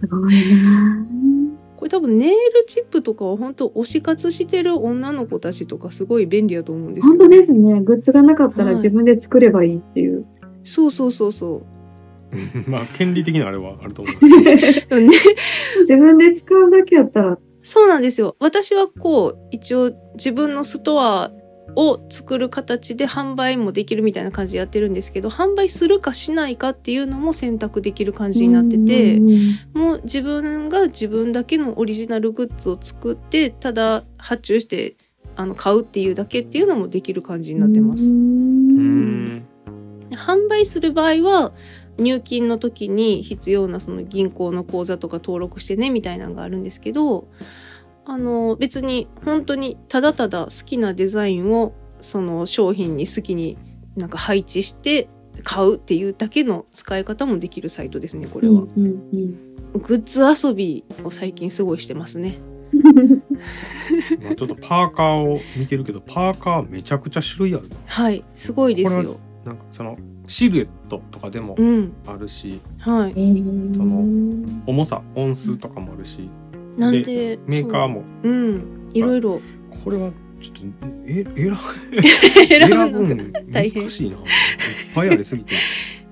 [0.00, 1.06] すごいな。
[1.76, 7.80] これ多分ネイルチップとかは本当推し活してる女の子たちとかすごい便利だと思うんですよ本当ですね。
[7.80, 8.74] グッズがなかったらはい。
[8.76, 10.24] 自分で作ればいいっていう。
[10.62, 11.74] そうそうそうそう。
[12.70, 14.40] まあ権利的なあれはあると思う。
[14.40, 15.08] んですけどね
[15.80, 18.36] 自分で使うだけやったら、そうなんですよ。
[18.40, 21.30] 私はこう一応自分のストア
[21.76, 29.20] を作る形で販売もできるみたいな感じでやってるんですけど販売するかしないかっていうのも選択できる感じになってて
[29.72, 34.94] もう自分が自分だけのオリジナルグッズを作ってただ発注して
[35.36, 38.12] あの買うっていうだけっていうのもできる感じになってます。
[40.12, 41.52] 販売する場合は
[41.98, 47.28] 入金の時に必要なその銀行の口座とか登録してねみたいなのがあるんですけど
[48.06, 53.56] あの別に本当にただただ好きなデザインをその商品に好きに
[53.96, 55.08] なんか配置して
[55.42, 58.70] 買うっていうだけの使い方もできるサイトですねこれは、うん
[59.12, 62.38] うんグッズ遊びを最近すごいしてますね。
[62.72, 63.08] うん
[64.22, 67.76] まあちょっとパーカーを見てるけどパーカーめちゃくちゃ種類あるな。
[67.86, 73.10] はいすごいですこよなんかそのシルエットとかでもうんあるし、はい。
[73.10, 73.74] えー。
[73.74, 76.30] その重さ音数とかもあるし
[76.76, 78.04] なんでメーカーも。
[78.22, 78.90] そううん。
[78.92, 79.40] いろいろ。
[79.82, 80.10] これは
[80.40, 81.56] ちょっとえ選
[82.48, 84.16] 選選ぶぶのがの大変難しいな。
[84.16, 84.24] いっ
[84.94, 85.54] ぱいありすぎて、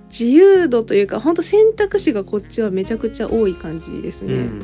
[0.08, 4.62] 自由度というか本当選択肢がこっちはめちゃくちゃ多い感じですね、うん、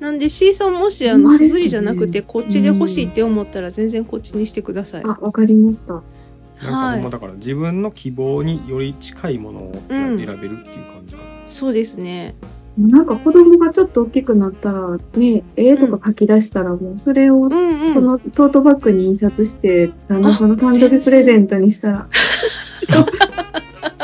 [0.00, 5.94] なんで C さんもしあのすずりじゃなくてこっちで欲しいって思ったら全然こっちにしてください、あ、わかりました。
[5.94, 6.94] なんかはい。
[6.94, 10.18] ほんまだから自分の希望により近いものをうん。
[10.18, 12.34] 選べるっていう感じかな、そうですね
[12.78, 18.06] なんか子供がちょっと大きくなったら、ね、絵とか書き出したらもうそれをうんこうん。
[18.06, 22.08] のトートバッグに印刷して、旦那さんの誕生日プレゼントにしたら、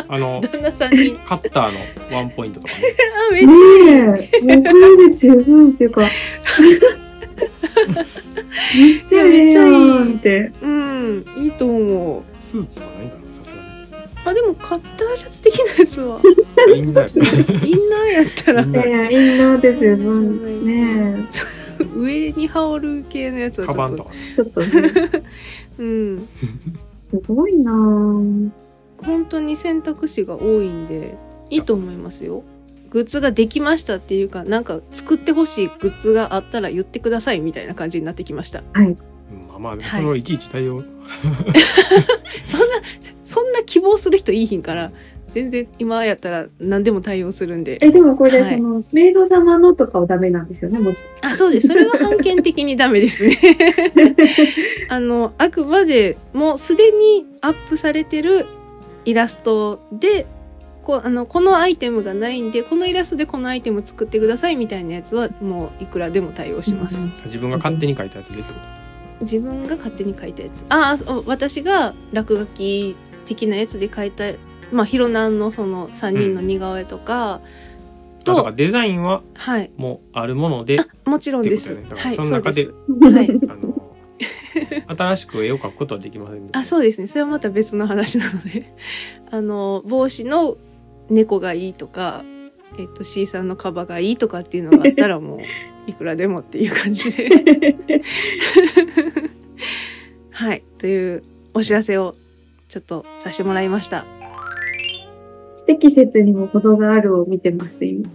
[0.08, 1.18] あの 旦那さんに。
[1.24, 1.78] カッターの
[2.16, 2.80] ワンポイントとかね。
[3.30, 3.84] あめっちゃいい、
[4.18, 6.02] ねえ、もうこれで十分っていうか、
[8.76, 10.52] めっちゃええやんって。
[10.62, 11.24] うん。
[11.38, 12.22] いいと思う。
[12.38, 13.17] スーツはないか
[14.28, 16.20] あでもカッターシャツ的なやつは。
[16.74, 18.08] インナー。
[18.08, 18.62] やったら。
[18.62, 19.60] インナー。
[19.60, 20.64] で十分。
[20.64, 21.28] ね。
[21.94, 23.82] 上に羽織る系のやつはちょっと。
[23.82, 24.10] カバンとか。
[24.30, 25.24] え、ちょっとね、
[25.78, 26.28] うん。
[26.96, 27.72] すごいな。
[27.72, 28.50] ぁ。
[29.04, 31.16] 本当に選択肢が多いんで
[31.50, 32.42] いいと思いますよ。
[32.90, 38.62] グッズができましたっていうかなんか作ってほしいグッズがあったら言ってくださいみたいな感じになってきました。
[38.72, 38.86] はい。
[38.86, 38.98] うん
[39.60, 40.82] まあまあそれをいちいち対応、
[42.44, 42.66] そんな
[43.24, 44.92] そんな希望する人いいひんから
[45.28, 47.78] 全然今やったら何でも対応するんで。
[47.82, 48.56] え、でもこれ、はい。
[48.56, 51.68] その、メイド様のとかはダメなんですよね、もちあそうです。
[51.68, 53.36] それは判権的にダメですね。
[54.88, 58.46] あのあくまでもうすでにアップされてる
[59.04, 60.26] イラストで
[60.82, 68.58] こあのこのアイテムがないんでこのイラストでこのアイテム作ってくださいみたいなやつはもういくらでも対応します、うん自分が勝手に書いたやつでってこ
[69.20, 70.64] 自分が勝手に書いたやつ。
[70.68, 74.24] ああ私が落書き的なやつで書いた
[74.72, 77.40] まあヒロナンのその3人の似顔絵とか、
[78.24, 79.70] と、あだとからデザインははい。
[79.76, 81.84] もうあるものであもちろんです、ね。
[81.94, 82.72] はいその中では
[83.22, 83.88] いあの
[84.96, 86.50] 新しく絵を描くことはできませんね。
[86.52, 87.08] あそうですね。
[87.08, 88.74] それはまた別の話なので。
[89.30, 90.56] あの帽子の
[91.10, 92.22] 猫がいいとか、
[92.78, 95.38] えっと C さんのカバがいいとかっていうのがあったらもう
[95.88, 97.28] いくらでもっていう感じで。
[100.30, 100.62] はい。
[100.78, 101.24] という
[101.54, 102.14] お知らせを
[102.68, 104.04] ちょっとさせてもらいました。
[105.56, 108.08] 不適切にも程があるを見てます、今。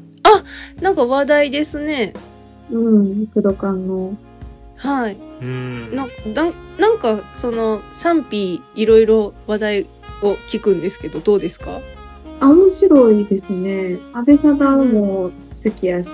[0.81, 2.13] なんか話題ですね。
[2.71, 4.17] うん、工藤館の。
[4.77, 5.17] はい。
[5.41, 5.95] うん。
[5.95, 9.85] ななんなんかその賛否いろいろ話題
[10.21, 11.79] を聞くんですけどどうですか？
[12.43, 13.97] あ、面白いですね。
[14.13, 15.31] 安倍貞夫も
[15.63, 16.09] 好きやし、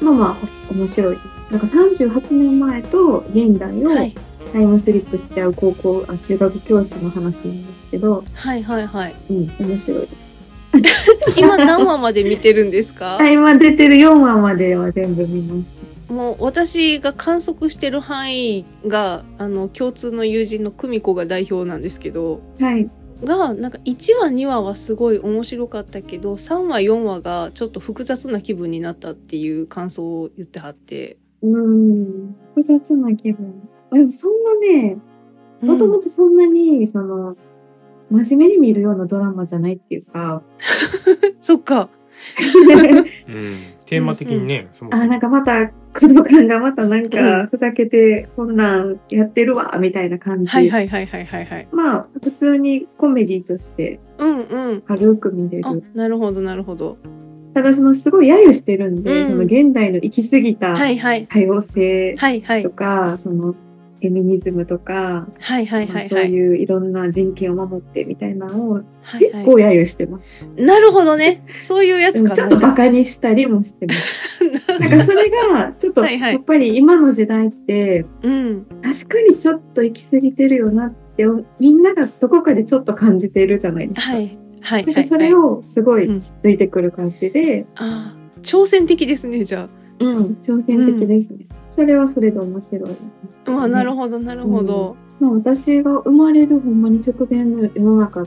[0.00, 1.26] まあまあ、面白いです。
[1.50, 4.14] なんか38年前と現代をはい
[4.52, 10.36] タイムスリップしちゃう高校、あ中学教師の話なんですけど、はいはいはいうん、面白いです。
[11.36, 13.18] 今何話まで見てるんですか？
[13.20, 15.76] あ今出てる4話までは全部見ます。
[16.08, 22.88] もう私が観測してる範囲があの共通の友人の久美子が代表なんですけどはい。
[23.24, 31.16] がなんか1話2話はすごい面白かったけど3話4話がちょっと複雑な気分になったっていう感想を言ってはって。
[31.42, 33.68] うん、複雑な気分。
[33.90, 34.98] あでもそんなね、
[35.60, 37.36] もともとそんなに、その、
[38.10, 40.42] 真面目に見るようなドラマじゃないっていうか、
[41.40, 41.88] そっか。
[43.28, 43.56] うん。
[43.84, 45.04] テーマ的にね、そもそも。
[45.04, 51.68] あ、なんかまた工藤官がまたなんかふざけてこんなんやってるわみたいな感じ、はいはいはいはいはいはい。
[51.72, 54.80] まあ普通にコメディとしてうんうん。
[54.82, 56.98] 軽く見れある、なるほどなるほど。
[57.54, 63.54] ただそのすごい揶揄してるんで、うんその現代の行き過ぎたはいはい多様性はいはいとか、その
[64.00, 66.08] フェミニズムとか、はいはいまあはいはい。
[66.08, 68.72] そういういろんな人権を守ってみたいなのを
[69.02, 70.22] はい結構揶揄してます。
[70.60, 71.44] なるほどね。
[71.56, 74.44] そういうやつかちょっとバカにしたりもしてます。
[74.78, 78.66] なんかそれがちょっとはいはいやっぱり今の時代ってあうん。
[78.82, 81.24] 確かにちょっと行き過ぎてるよなって
[81.58, 84.12] みんながどこかでちょっと感じているじゃないですか。
[84.12, 85.04] はいはいなんかはい。
[85.04, 89.68] それをすごうんいついてくる感じで、ああ挑戦的ですねじゃ
[89.98, 91.46] うん、挑戦的ですね。
[91.76, 92.94] それはそれで面白いで
[93.28, 93.50] す、あ。
[93.50, 94.96] まあなるほどなるほど。
[95.20, 98.26] まあ、私が生まれるほんまに直前の世の中っ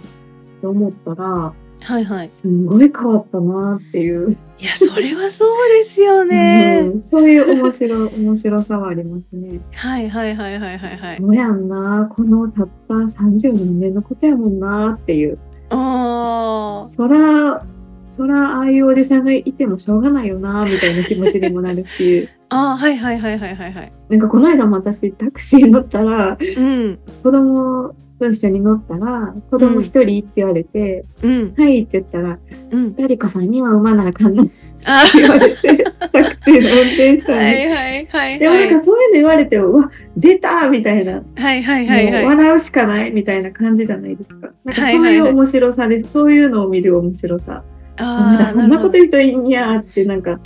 [0.61, 2.29] て思ったら、はいはい。
[2.29, 6.81] すんごい変わったなっていう、いやそれはそうですよね。
[6.93, 9.61] うんそういう面白い、面白さはありますね。
[9.73, 11.17] はいはいはいはいはいはい。
[11.17, 15.39] そうやんな、このたった30何年のことやもんなっていう。
[15.71, 16.83] ああ。
[16.83, 17.65] そら、
[18.05, 23.91] そら、ああいうおじさんがいてもしょうがないよな、みたいな気持ちにもなるし、 ああはいはいはいはいはいはい。
[24.09, 32.39] なんかこの間も私タクシー乗ったら、うん子供と一緒に乗ったら、子供一人って言われて、うんはいって言ったら、
[32.71, 32.89] うん。
[32.89, 34.51] 二人子さんには産まなあかんなって
[34.85, 37.41] あ言われて、 タクシーの運転手あさんに。
[37.43, 42.25] はいはいはいでもはいなんかそういうの言われても、うわ、出たみたいな、はいはいはい。
[42.25, 44.49] 笑うしかないみたいな感じじゃないですか。
[44.65, 46.09] なんかはいそうはいう面白さです。
[46.09, 47.63] そういうのを見る面白さ。
[48.01, 50.39] ああそんなこと言うといいんやってなんか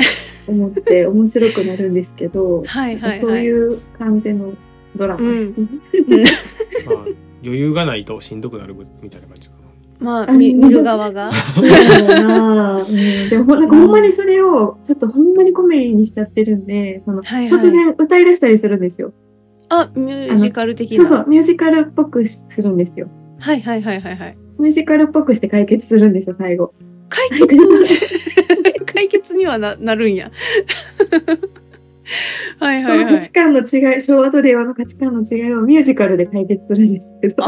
[0.48, 3.44] 思って面白くなるんですけど、はいはいそうはい。
[3.44, 4.54] いう感じの
[4.96, 5.60] ドラマです
[6.08, 6.86] ね。
[6.86, 6.96] まあ、
[7.44, 9.64] 余裕がないとしんどくなるみたいな感じかな。
[10.00, 11.32] まあ見見る側が。
[13.30, 19.14] でもほなんかほんまにそれをちょっとほんまにコメディにしちゃってるんで、そのはいはい突然歌い出したりするんですよ。
[19.70, 20.98] あミュージカル的な。
[20.98, 23.08] そうそう、ミュージカルっぽくするんですよ。
[23.40, 24.38] はいはいはいはいはい。
[24.60, 26.74] ミュージカルっぽくして解決するんですよ、最後。
[27.10, 27.56] 解決
[28.94, 30.32] 解決にはななるんや。
[32.60, 33.32] はいはいはい価値。
[33.32, 37.36] 観の違い、昭和と令和の価値観の違いをミュージカルで解決するんですけど。
[37.44, 37.48] あ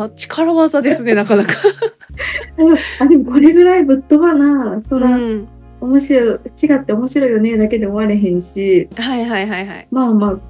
[0.00, 1.52] ああ力技ですね なかなか。
[2.98, 5.48] あ、でもこれぐらいぶっ飛ばな、そら、うん。
[5.80, 9.86] 面白い、違って面白いよねだけで終われへんし、はいはいはいはい。
[9.90, 10.40] まあま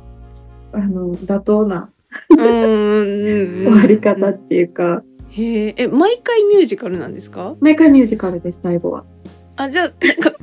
[0.72, 1.88] あ、あの、妥当な
[2.30, 3.66] うーん。
[3.72, 7.54] 終わり方っていうか、へえ、え、毎回ミュージカルなんですか？
[7.60, 9.04] 毎回ミュージカルです、最後は。
[9.56, 10.32] あ、じゃあ、なんか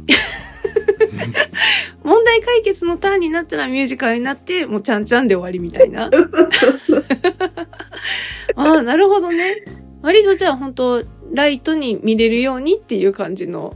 [2.04, 6.10] 問題解決のターンになったらミュージカルになって、もうちゃんちゃんで終わりみたいな。
[8.56, 9.64] ああ、なるほどね。
[10.02, 11.04] 割とじゃあ本当
[11.34, 13.76] ライトに見れるようにっていう感じの。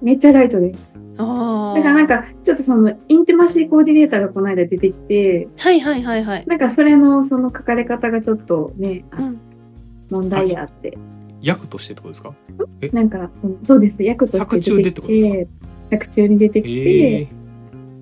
[0.00, 0.78] めっちゃライトです。
[1.18, 1.76] ああ。
[1.76, 6.44] だからなんか、ちょっとその、インティマシーコーディネーターがこの間出てきて、はいはいはいはい。
[6.46, 9.40] なんかそれのその書かれ方がちょっとね、あうん。
[10.10, 10.96] 問題やって。
[11.46, 12.34] 役としてってことですか？
[12.92, 15.48] なんかその、そうです、役として出てき作中でて、
[15.90, 17.28] 作中に出てきえて、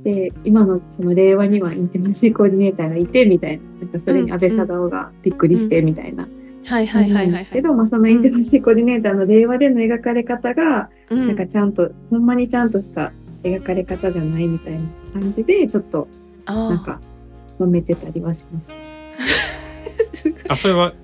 [0.04, 0.28] え。
[0.28, 3.62] で、今のその令和にはインティマシーコーディネーターがいて、みたいな。
[3.80, 6.26] なんかそれに安倍貞夫がびっくりして、みたいな
[6.64, 11.26] はいはいはいはいんですけど、まあそのインティマシーコーディネーターの令和での描かれ方が、うん。
[11.26, 14.80] なんかちゃんと、ほんまにちゃんとした描かれ方じゃないみたいな
[15.20, 16.08] 感じで、ちょっと
[16.46, 17.00] なんあか
[17.60, 18.74] 揉めてたりはしました。
[20.48, 20.94] あ、それは、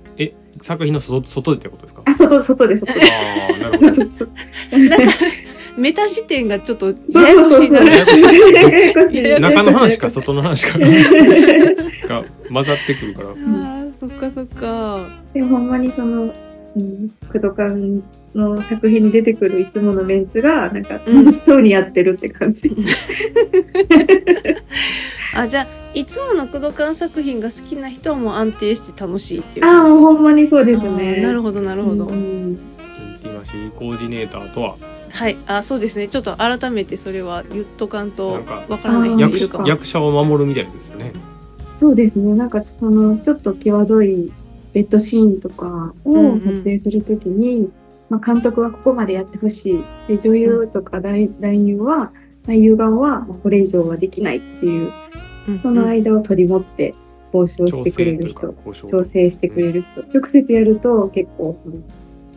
[0.61, 2.01] 作品の外外でってことですか？
[2.05, 3.01] あ、外、外で、外で。
[3.01, 3.05] あ
[3.55, 3.93] あ、なるほど。
[5.77, 6.93] メタ視点がちょっとや
[7.29, 7.79] やこしいな。
[9.39, 10.77] 中の話か外の話か
[12.07, 13.29] が混ざってくるから。
[13.29, 13.33] あ
[13.89, 14.99] あ、そっかそっか。
[15.33, 16.33] でもほんまにその、
[16.75, 18.01] うん、工藤館
[18.35, 22.69] の作品に出てくるいつものメンツが、なんかうん楽しそうにやってるって感じ。
[25.35, 31.17] あ、じゃあ、いつもの工藤館作品が好きな人はもう安定して楽しいっていうああ、ほんまにそうですね。
[31.21, 32.05] なるほどなるほど。
[32.05, 32.15] うん。
[32.15, 32.59] イン
[33.21, 34.75] ティマシーコーディネーターとは
[35.09, 36.07] はい、あ、そうですね。
[36.07, 38.11] ちょっと改めてそれは言っとかん。
[38.11, 38.43] となん。
[38.43, 39.67] かわからない人役。
[39.67, 41.11] 役者を守るみたいなやつですよね。
[41.65, 42.33] そうですね。
[42.33, 42.49] なん。
[42.49, 44.31] かその、ちょっと際どい
[44.73, 47.69] ベッドシーンとかを撮影するときに、
[48.09, 49.83] まあ、監督はここまでやってほしい。
[50.07, 52.11] で、女優とか男男優は、
[52.47, 54.91] 俳優側は、まあこれ以上はできないっていう、
[55.47, 56.93] うんその間を取り持って
[57.33, 58.53] 交渉し調てくれる人。
[58.87, 61.75] 調整してくれる人、直接やると結構その、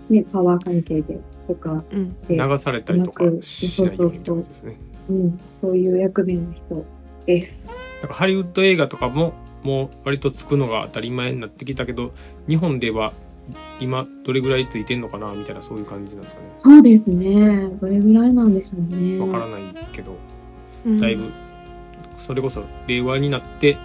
[0.09, 2.17] ね、パワー関係でとか、うん。
[2.23, 4.77] で流されたりとかしないようにってことですね。
[5.11, 6.85] うん、そういう役目の人
[7.27, 7.69] です。
[8.01, 12.13] なんかハリウッド映画とかももう割とつくのが当たり前になってきたけど
[12.49, 13.15] 日本では
[13.81, 17.69] 今どれぐらいついてんのかなみたいなそういう感じなんですかねそうですね。
[17.81, 19.19] どれぐらいなんでしょうね。
[19.19, 20.17] わからないけど
[20.87, 21.31] うんだいぶ
[22.25, 23.77] それこそ令和になって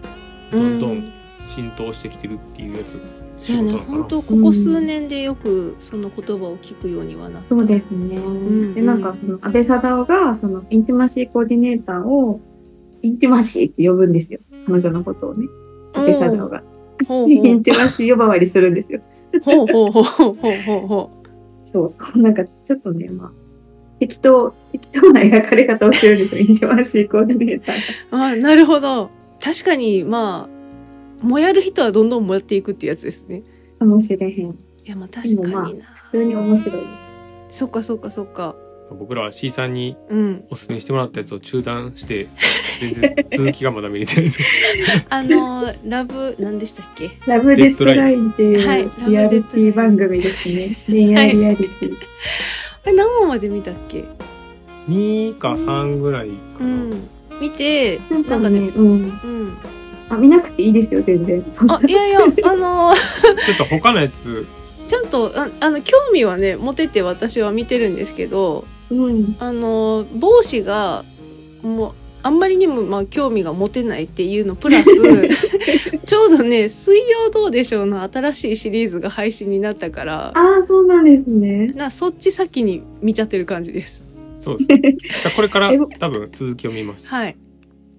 [0.52, 1.14] どんどうんん
[1.46, 3.00] 浸透してきてるっていうやつ、
[3.38, 8.18] そうやね本当ここ数年でよくその言葉を聞くようにはなったそうですね。
[8.18, 12.40] んで、なんかその阿部サダヲがそのインティマシーコーディネーターを
[13.02, 14.40] インティマシーって呼ぶんですよ。
[14.68, 15.48] 彼女のことをね。
[15.94, 16.64] 阿部サダヲが。
[17.08, 19.02] ほうインティマシー呼ばわりするんですよ。
[19.44, 21.12] ほうほうほうほうほうほうほ
[21.66, 22.20] そうそう。
[22.20, 23.32] なんかちょっとね、まあ、
[24.00, 26.42] 適当、適当な描かれ方をしてるんですよ。
[26.42, 27.76] インティマシーコーディネーター
[28.12, 29.10] あなるほど
[29.44, 33.44] 確かにまあ燃やる人はどんどん燃っていくってやつですね
[33.78, 34.50] かもしれへん。
[34.50, 36.88] いやまあ確かにな、普通に面白いで
[37.50, 38.56] そっかそっかそっか
[38.92, 42.28] 僕らは C さんにうんおすすめしてもらったやつを中断して
[42.80, 44.46] 全然続きがまだ見れてないんですけ
[45.10, 47.10] あのラブ何でしたっけ？
[47.10, 47.30] す。
[47.30, 50.78] ラブデッドラインっていうはいリアリティ番組ですね。
[50.88, 51.94] 恋愛リアリティ。
[51.94, 51.98] あ
[52.86, 54.02] れ何話まで見たっけ？
[54.02, 54.08] ど
[54.90, 57.10] 2か3ぐらいかな、うん
[57.40, 58.86] 見てなんかなんかねね、うん。
[58.86, 59.58] うん
[60.10, 61.42] あ、見なくていいですよ、全然。
[61.50, 62.94] そんなあいやいや あの
[63.46, 64.46] ちょっと他のやつ
[64.88, 69.36] ちゃんとああの興味はね持てて私は見てるんですけどうん。
[69.40, 71.06] あの帽子が
[71.62, 74.88] もうあんまりにもまあ興味が持てないっていうのプラス
[76.06, 81.68] ちょうどね「水曜どうでしょう」の新しいシリーズが配信になったからああ、そうなんですね。
[81.76, 84.04] なそっち先に見ちゃってる感じです。
[84.36, 85.24] そうです。
[85.24, 87.36] だからこれからえ多分続きを見ます、はい、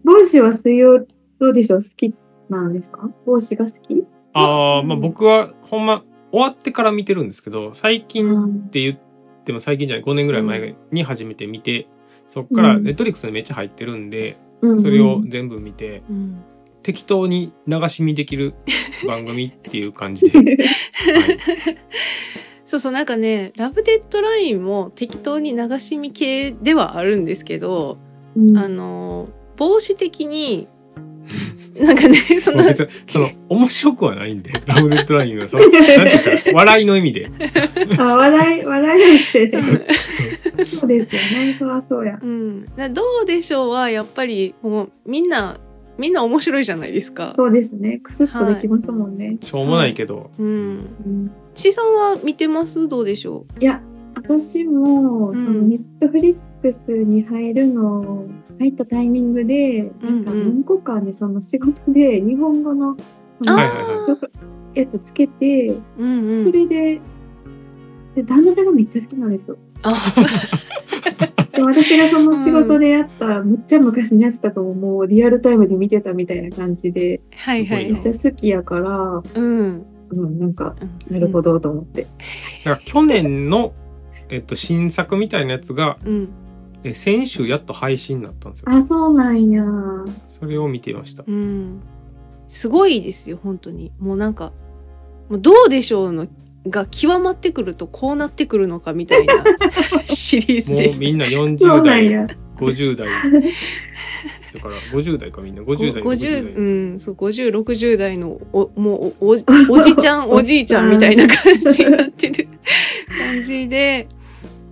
[0.05, 1.07] 帽子は水曜
[1.39, 1.83] どうでしょう？
[1.83, 2.15] 好き
[2.49, 3.11] なんですか？
[3.27, 4.05] 帽子が好き？
[4.33, 8.99] ああまあ僕はほんま終わってから見てるんですけど最近って言っ
[9.45, 11.89] ても最近じゃない5年ぐらい前に初めて見て、
[12.31, 12.85] そっからうん。
[12.85, 14.81] ネットリックスにめっちゃ入ってるんで、うん。
[14.81, 16.45] それを全部見てうん、
[16.83, 18.55] 適当に流し見できる
[19.07, 20.59] 番組っていう感じで、はい。
[22.65, 27.99] そうそうなんかね「ラブデッドライン」も適当に流し見系ではあるんですけど、
[28.37, 28.57] うん。
[28.57, 30.69] あの帽子的に
[31.81, 37.31] なんかね その別にその面白くはないんでラブデッドラインはその なんていうんですか笑いの意味で
[37.99, 39.57] あ、笑い、笑いなんて。
[39.57, 39.67] そ
[40.63, 41.55] うそうですよね。
[41.59, 42.19] そらそうや。
[42.21, 45.59] うん、だどうでしょうはやっぱりもうみんな
[45.99, 47.35] みんな面白いじゃないですか。
[47.37, 48.01] そうですね。
[48.03, 49.37] クスッとできますもんね。
[49.43, 50.47] しょうもないけど、うん。
[50.47, 50.51] う
[51.09, 52.89] んちさんは見てます？
[52.89, 53.83] どうでしょいや、
[54.15, 58.27] 私も、うんそのネットフリックスに入るの、
[58.59, 62.97] 入ったタイミングで、なんかうんうん何個かね、その仕事で日本語の、
[63.35, 64.29] そのあはいはいはいちょっと
[64.75, 65.83] やつつけて、う。
[65.99, 66.53] うんうそん。
[66.53, 67.01] れで、
[68.15, 69.57] で、旦那さんがめっちゃ好きなんですよ。
[69.83, 69.95] あ、
[71.55, 79.87] で私がその仕事でやった、むっちゃ昔のやつとかももうリアルタイムで見てたみたいな感じで、はいはいめっちゃ好きやから、うん。
[80.11, 81.41] うん、なんか、うんなるほ。
[81.41, 82.03] どと思って。
[82.03, 83.73] だから去年の、
[84.29, 86.29] えっと、新作みたいなやつがうん。
[86.83, 89.63] え先週やっと配信になったんですよあ、そうなんや。
[90.29, 91.81] それを見てましたうん。
[92.49, 93.93] すごいですよ本当に。
[93.99, 94.53] もうなんか
[95.29, 96.27] もうどうでしょうの
[96.69, 99.35] が極まってくるとこうなってくるのかみたいな
[100.05, 101.01] シリーズもうでした。
[101.01, 102.27] みんなそう40なん代や。
[102.57, 103.09] 50代
[104.53, 106.63] だから50代かみんな50代ご60 50代う
[106.95, 109.37] んそう50、60代のおもうおお
[109.71, 112.49] おじちゃんおじいちゃんみたいな感じになってる
[113.19, 114.09] 感じで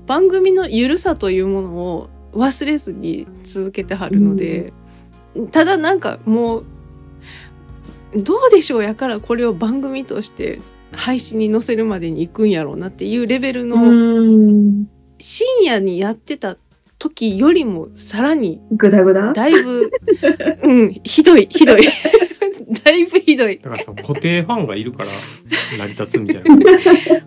[0.09, 4.73] 番組のゆるさというものを忘れずに続けてはるので、
[5.53, 6.65] ただなんかもう
[8.17, 10.61] どうでしょうやからこれを番組として
[10.93, 14.87] 配信に載せるまでに行くんやろうなっていうレベルうのん。
[15.19, 16.57] 深夜にやってた
[16.99, 19.33] 時よりもさらにぐだぐだ？
[19.33, 19.91] だいぶ、
[20.63, 21.83] うん、ひどい、ひどい。
[22.85, 23.59] だいぶひどい。
[23.59, 25.09] だからその固定ファンがいるから
[25.79, 26.57] 成り立つみたいな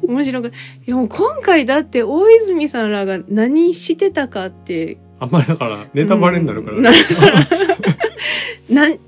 [0.03, 0.47] 面白く。
[0.47, 0.51] い
[0.85, 6.83] やもう今回だって大泉さんらが何してたかって、あんまりだからネタバレになるから、うん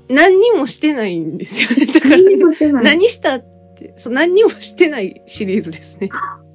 [0.08, 1.92] 何にもしてないんですよね。
[1.92, 2.84] だから、何もしてない。
[2.84, 6.10] 何したって、そう何にもしてないシリーズですね。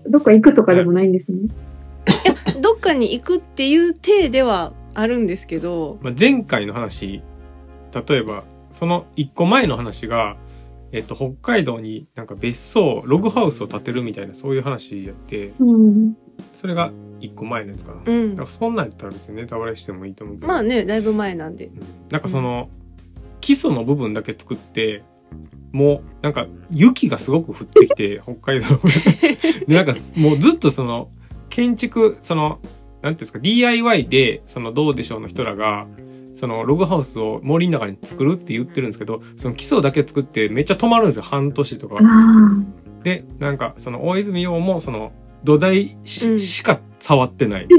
[0.08, 1.38] どっか行くとかでもないんですね。
[2.62, 7.22] どっかに行くっていう体ではあるんですけど、まあ、前回の話
[8.08, 10.38] 例えばその一個前の話が、
[10.92, 16.18] えっと、北海道になんか別荘ログハウスを建てるみたいなそういう話やってうん。
[16.54, 21.66] それが一個前のやつかな、うんかそんなんやったら別にネタバレしてもいいと思うけど、まあね、だいぶ前なんで。
[21.66, 22.70] うんなんかその、
[23.42, 25.04] 基礎の部分だけ作って
[25.72, 28.80] もうなんか雪がすごく降ってきて 北海道
[29.68, 31.10] でなんかもうずっとその
[31.50, 35.88] 建築そのなんていうんですか DIY でそのどうでしょうの人らが
[36.40, 41.24] そのログハウスを森の中に作るって言ってるんですけどその基礎だけ作ってめっちゃ止まるんですよ。
[41.24, 41.98] 半年とか。
[43.04, 45.12] でなんかその大泉洋もその
[45.44, 46.40] 土台し,、うん。
[46.40, 47.68] しか触ってない。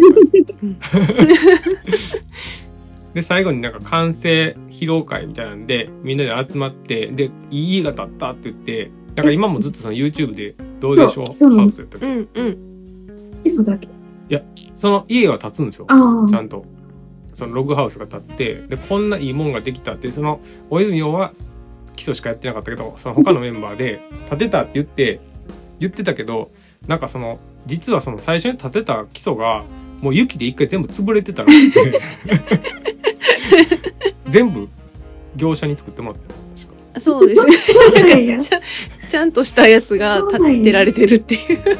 [3.14, 11.24] で最後になんか完成披露会みたいなんでみんなで集まってで「いい家が建った」って言ってだから今もずっとその YouTube で「どうでしょう？
[11.56, 12.58] ハウス」やったっけうんうん。
[13.44, 13.88] 磯だけ？
[14.72, 15.86] その家は建つんですよ。
[15.88, 16.64] ちゃんと
[17.32, 21.32] そのログハウスが建ってでこんないいもんができたってその大泉洋は
[21.96, 25.20] 基礎しかやってなかったけどその他のメンバーで建てたって言って
[25.78, 26.50] 言ってたけど
[26.86, 29.64] なんかその実はその最初に建てた基礎が
[30.00, 32.00] もう雪で一回全部潰れてたらしくて
[34.28, 34.68] 全部
[35.36, 36.39] 業者に作ってもらったよ確か
[36.90, 37.46] そうです。
[37.46, 38.60] ねちゃ
[39.06, 41.78] ちゃんとしたやつが建てられてるっていう。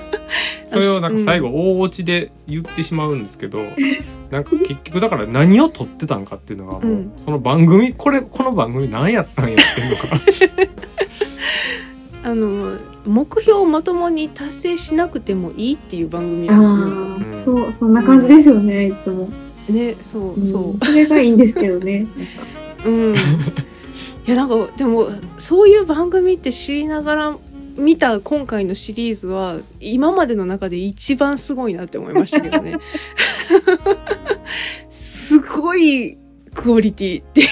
[0.69, 3.59] それをなんか最後大落ちで言ってしまうんですけど、
[4.31, 7.13] なんか結局だから何を撮ってたんかっていうのがもう、うん。
[7.17, 10.71] その番組これこの番組何やったんやっていうのか
[12.31, 17.27] あの目標をまともに達成しなくてもいいっていう番組あうん。
[17.29, 19.31] あ、そう、そんな感じですよね、いつも。
[19.69, 20.41] ねそうう。
[20.41, 22.01] んそうそれがいいんですけどね。
[22.01, 22.13] なんか
[22.87, 23.15] うん、
[24.27, 25.09] いやなんかでも
[25.39, 27.39] そういう番組って知りながら
[27.77, 32.77] 見た今回のシリーズは今までの中で一番すごいなって思いましたけどね。
[34.89, 36.19] すごい
[36.55, 37.23] クオリティ。
[37.23, 37.43] っ て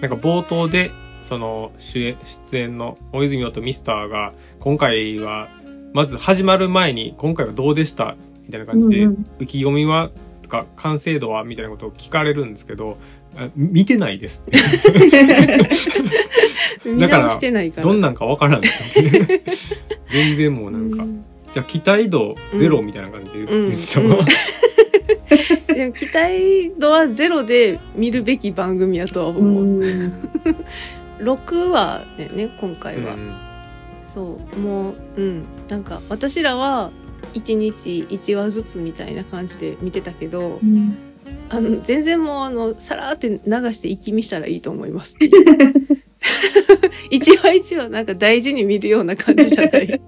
[0.00, 0.90] なんか冒頭で
[1.22, 5.48] その主演出演の大泉洋とミスターが今回は
[5.92, 8.16] まず始まる前に今回はどうでした
[8.46, 9.26] みたいな感じで、うんうん。
[9.40, 10.10] 意気込みは
[10.42, 13.17] とか完成度はみたいなことを聞かれるんですけどあ
[13.54, 14.58] 見てないですって。
[16.88, 17.82] 見直してないから。
[17.84, 18.68] どんなんかわからんって
[20.10, 21.24] 全然もうなんか、うん。
[21.54, 23.70] じゃあ期待度ゼロみたいな感じでうん。
[23.70, 24.22] 言ってたわ、う
[25.72, 25.74] ん。
[25.74, 30.12] でも期待度はゼロで見るべき番組やとはう思う、ん。
[31.20, 33.34] 6話でね今回は、うん。
[34.04, 35.42] そうもううん。
[35.68, 36.90] なんか私らは
[37.34, 40.96] 1日1話ずつみたいな感じで見てたけどうん
[41.50, 43.38] あの全然もうあのさらーって流
[43.72, 45.16] して一気見したらいいと思います
[47.10, 50.00] 一話一話なんか大事に見るような感じじゃないっ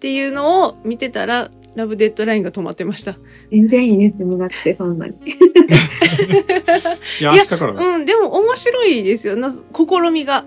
[0.00, 0.10] て。
[0.14, 3.16] いうのを見てたらラブデッドラインが止まってました。
[3.50, 5.14] 全然いいです、見なくて、そんなに。
[7.20, 7.84] いや明日からだ。
[7.84, 9.36] うんでも面白いですよ。
[9.36, 9.58] な試
[10.12, 10.44] みが。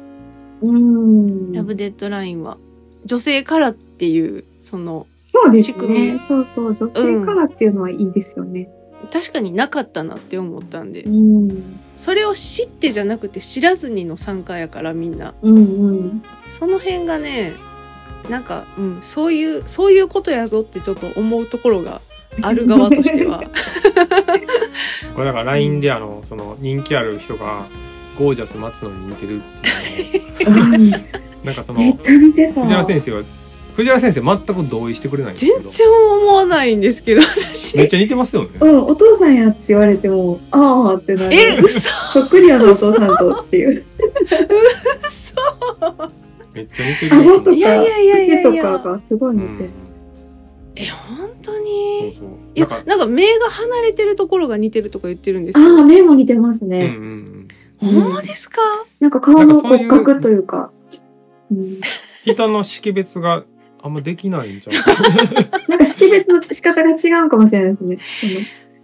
[0.61, 1.51] うん。
[1.51, 2.57] ラブデッドラインは。
[3.05, 6.13] 女性からっていうそのそうです仕組み。
[6.13, 6.19] ね。
[6.19, 8.69] そうそう、女性からっていうのはいいですよね。
[9.07, 11.79] 確かになかったなって思ったんでうん。
[11.95, 16.23] それを知ってじゃなくて知らずにの参加やからみんなうんうん。
[16.49, 17.53] その辺がね
[18.29, 22.01] なんか、うん、そういうそういうことやぞってちょっと思うところが
[22.41, 23.43] ある側としては
[25.15, 27.67] これだから LINE であのその人気ある人が
[28.17, 29.41] ゴージャス松野に似てるっ
[30.41, 30.91] ていう
[31.43, 32.61] なんかそのめっちゃ見てた。
[32.61, 33.23] 藤原先生は
[33.77, 35.69] 藤原先生全く同意してくれないんですけど。
[35.69, 35.87] 全然
[36.23, 37.77] 思わないんですけど私。
[37.77, 38.49] めっちゃ似てますよね。
[38.59, 41.35] うん、お父さんやって言われても、ああってなる。
[41.35, 41.79] え嘘。
[42.19, 43.85] そっくりやな、お父さんとっていう。
[45.07, 45.35] 嘘。
[46.55, 47.15] めっちゃ似てる。
[47.17, 49.69] 顎とか、いやいやいやとかがすごい似てる。
[50.77, 52.27] え本当そうにそう。
[52.55, 55.77] いやなんかなんか目が離れてるところが似てるとか言ってるんですよ。
[55.77, 56.85] ああ、目も似てますうんうんね。
[57.83, 58.01] うん。
[58.01, 58.59] ほんまですか？
[58.99, 60.71] なんか顔のなんかそういう骨格というか。
[61.51, 61.79] うん、
[62.25, 63.43] 人の識別が
[63.87, 64.81] あんまできないんじゃない
[65.69, 67.97] なんか識別の仕方が違うかもしれないですね。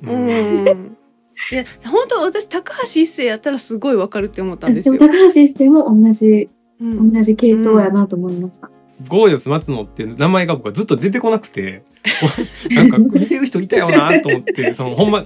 [0.04, 0.26] ううん。
[0.66, 0.98] ん
[1.52, 6.50] いや本当私高橋一生やったらすごいわかるって思ったんですでもよ、高橋一生も同じ、
[6.80, 7.12] うん。
[7.12, 8.70] 同じ系統やなと思いました。
[9.10, 11.84] ゴージャス松野っていう名前が僕はずっと出てこなくて
[12.72, 15.26] なんか似てる人いたよなと思って そのほんま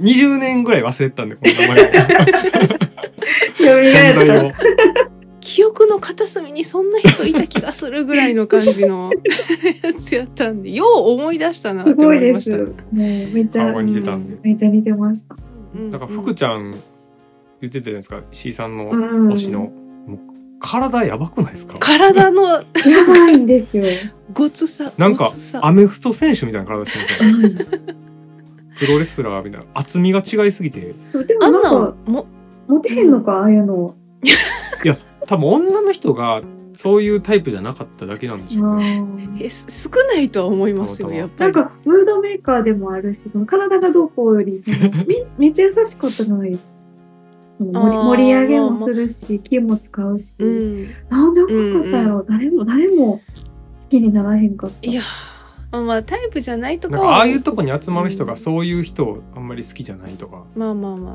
[0.00, 1.88] 20年ぐらい忘れてたんでこの名前を。
[3.58, 4.52] 存在がを
[5.52, 9.10] 記憶の片隅にそんな人いた気がするぐらいの感じの
[9.84, 12.50] やつやったんでよう思い出したなってすごいです。
[12.54, 14.38] 思いましたもうめっちゃ似てたんで。
[14.42, 15.36] めっちゃ似てました。
[15.74, 16.70] うんだから福ちゃん
[17.60, 19.28] 言ってたじゃないですか？C さんのうん。
[19.28, 20.18] 推しの、もう
[20.58, 21.74] 体やばくないですか？
[21.78, 22.42] 体の。
[22.48, 22.64] や
[23.06, 23.84] ばいんですよ。
[24.32, 25.30] ごつさなんか
[25.60, 27.48] アメフト選手みたいな体してますよ。
[27.50, 27.56] うん。
[27.56, 29.66] プロレスラーみたいな。
[29.74, 30.94] 厚みが違いすぎて。
[31.08, 32.26] そう、でもあんなんか、なんも
[32.68, 33.94] モテへんのか、ああいうの。
[35.26, 36.42] 多分女の人が
[36.74, 39.04] そういうタイプじゃなかっただけなんでしょうね。
[39.40, 41.52] えす少ないとは思いますよやっぱり。
[41.52, 46.72] なんか、ムードメーカーでもあるし、その体がどうこうより、その めめっちゃ優しかったじゃないですか。
[47.58, 50.88] その盛り上げもするし、気も使うし、うん。
[51.10, 53.20] なんでよかったやろ、誰も、誰も
[53.82, 54.88] 好きにならへんかった。
[54.88, 55.02] いや
[55.72, 61.14] まあまあタイプじゃないとかああいうとこに集まる人うんがそういう人をあんまり好きじゃないとかまあまあまあ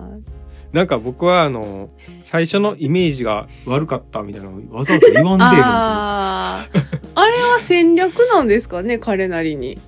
[0.74, 1.90] なんか僕はあの
[2.22, 6.82] 最初のイメージが悪かったみたいなのをわざわざ言わんでええのあー。
[7.16, 9.80] あれは戦略なんですかね彼なりに。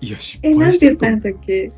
[0.00, 1.72] いや失え、なんて言った敗してるかもんだっけ？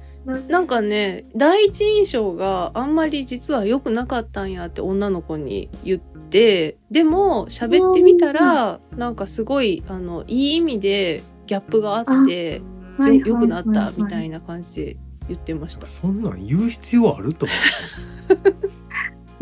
[0.49, 0.81] なんか。
[0.81, 12.63] ね第一印象があんまり実は良くなかったんやって女の子に言ってでも喋ってみたらなんかすごいあのいい意味でギャップがあって
[12.99, 14.85] よ良くなったみたいな感じ。
[14.85, 14.97] で
[15.29, 15.87] 言ってました。
[15.87, 17.55] そんなん言う必要あると思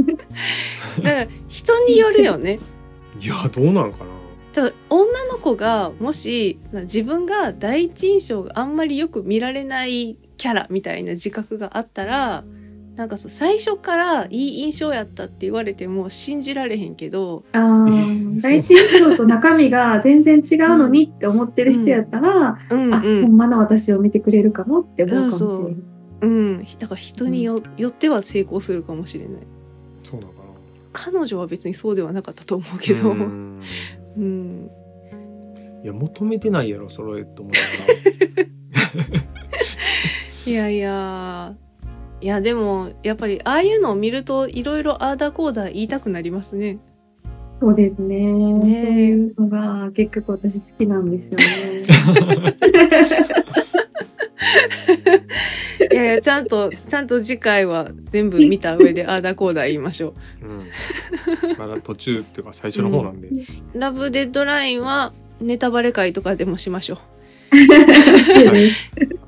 [1.02, 2.58] だから人によるよね。
[3.18, 4.12] う いやどうなんかな。
[4.90, 12.44] 女の子がもし自分が第一印象があんまりよく見られないキャラみたいな自覚があったら
[12.96, 22.94] なんかそう最初からいい印象やったって言われても信じられへんけどあー第一印象と中身が全然違うのにって思ってる人やったら、あ、うん。
[22.94, 23.22] うん。
[23.22, 25.56] ほんまの私を見てくれるかもって思うかもしれない。
[25.56, 25.76] そう。
[26.22, 26.64] うん。
[26.78, 29.42] だから人によ,、よっては成功するかもしれない。
[30.02, 30.44] そうなのかな
[30.92, 33.10] 彼女は別にそうではなかったと思うけど。
[33.10, 33.60] ううん。
[34.18, 34.70] ん
[35.82, 37.60] いや求めてないやろそれと思いな
[39.00, 39.22] がら
[40.46, 41.54] いやいや。
[42.20, 46.78] いやでもやっぱりああいうのを見るといろいろあーだこーだ言いたくなりますね
[47.62, 48.16] そうですね。
[48.26, 48.60] ね。
[48.60, 51.44] そういうのが結局私好きなんですよね。
[55.92, 60.46] いやいやちゃんとちゃんと次回は全部見た上であーだこーだ言いましょう。
[60.46, 60.58] ん、
[61.56, 63.32] まだ途中っていうか最初の方なんで、う
[63.74, 66.98] ラブデッドラインはネタバレ会とかでもしましょう。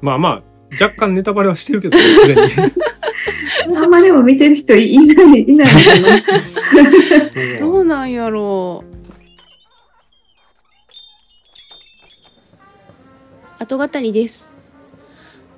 [0.02, 2.40] まあまあ若干ネタバレはしてるけどすでに
[3.76, 6.00] あんまでも見てる人いないいないのか
[7.54, 7.58] な。
[7.58, 8.94] どうなんやろう。
[13.62, 14.52] 後語です。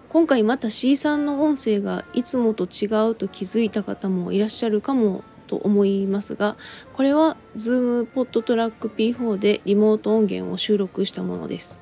[0.08, 6.56] 今回また C さんの音声がいつもと違うと気づいた方もいらっしゃるかもと思いますが
[6.92, 11.80] これは Zoom ポッドトラック P4 でリモート音源を収録したものです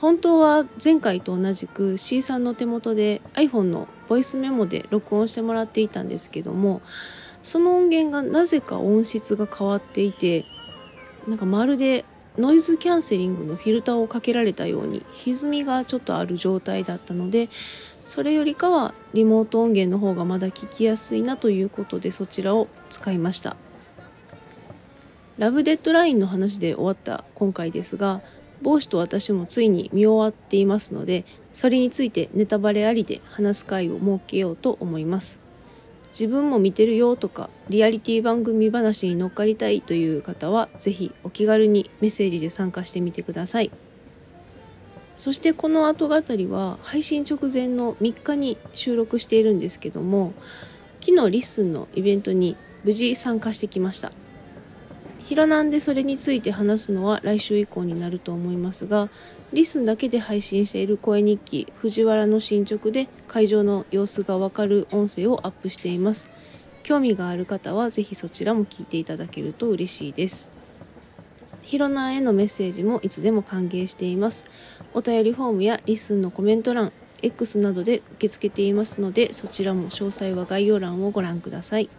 [0.00, 6.82] 本当は前回と同じく C さんの手元で iPhone のボイスメモで録音してもらっていたんですけども
[7.42, 10.44] その音源がなぜか音質が変わっていて
[11.26, 12.04] なんかまるで
[12.36, 17.48] ノイズキャンセリングのフィルターをかけられたように歪みがちょっとある状態だったので
[18.04, 23.56] それよりかはリモート音源の方がまだ聞きやすいなということでそちらを使いました。
[25.38, 28.22] ラブデッドラインの話で終わった今回ですが
[28.62, 35.40] 帽子と私もついに見終わっていますのでそれについてネタバレありで話す回を設けようと思います。
[36.18, 43.70] 自分も見てるよとかリアリティ番組話に乗っかりたいという方はぜひお気軽にメッセージで参加してみてください。
[45.18, 50.34] そしてこの後語りは配信直前の3日に収録しているんですけども
[51.00, 54.12] 昨日リッスンのイベントに無事参加してきました。
[55.26, 59.08] ひらなんでそれについて話すのは来週以降になると思いますが
[59.52, 66.30] リッスンだけで配信している声日記藤原の進捗で会場の様子がわかる音声をアップしています。
[66.84, 70.48] 興味がある方はぜひそちらも聞いていただけると嬉しいです。
[71.62, 74.44] ひろなへのメッセージもいつでも歓迎しています。
[74.94, 81.90] お便りフォームやリスンのコメント欄 X などで受け付けていますのでそちらも詳細は概要欄をご覧ください。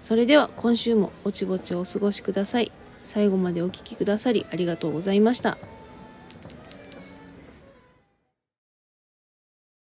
[0.00, 2.72] それでは今週もぼちぼちお過ごしください。
[3.04, 5.58] 最後までお聴きくださりありがとうございました。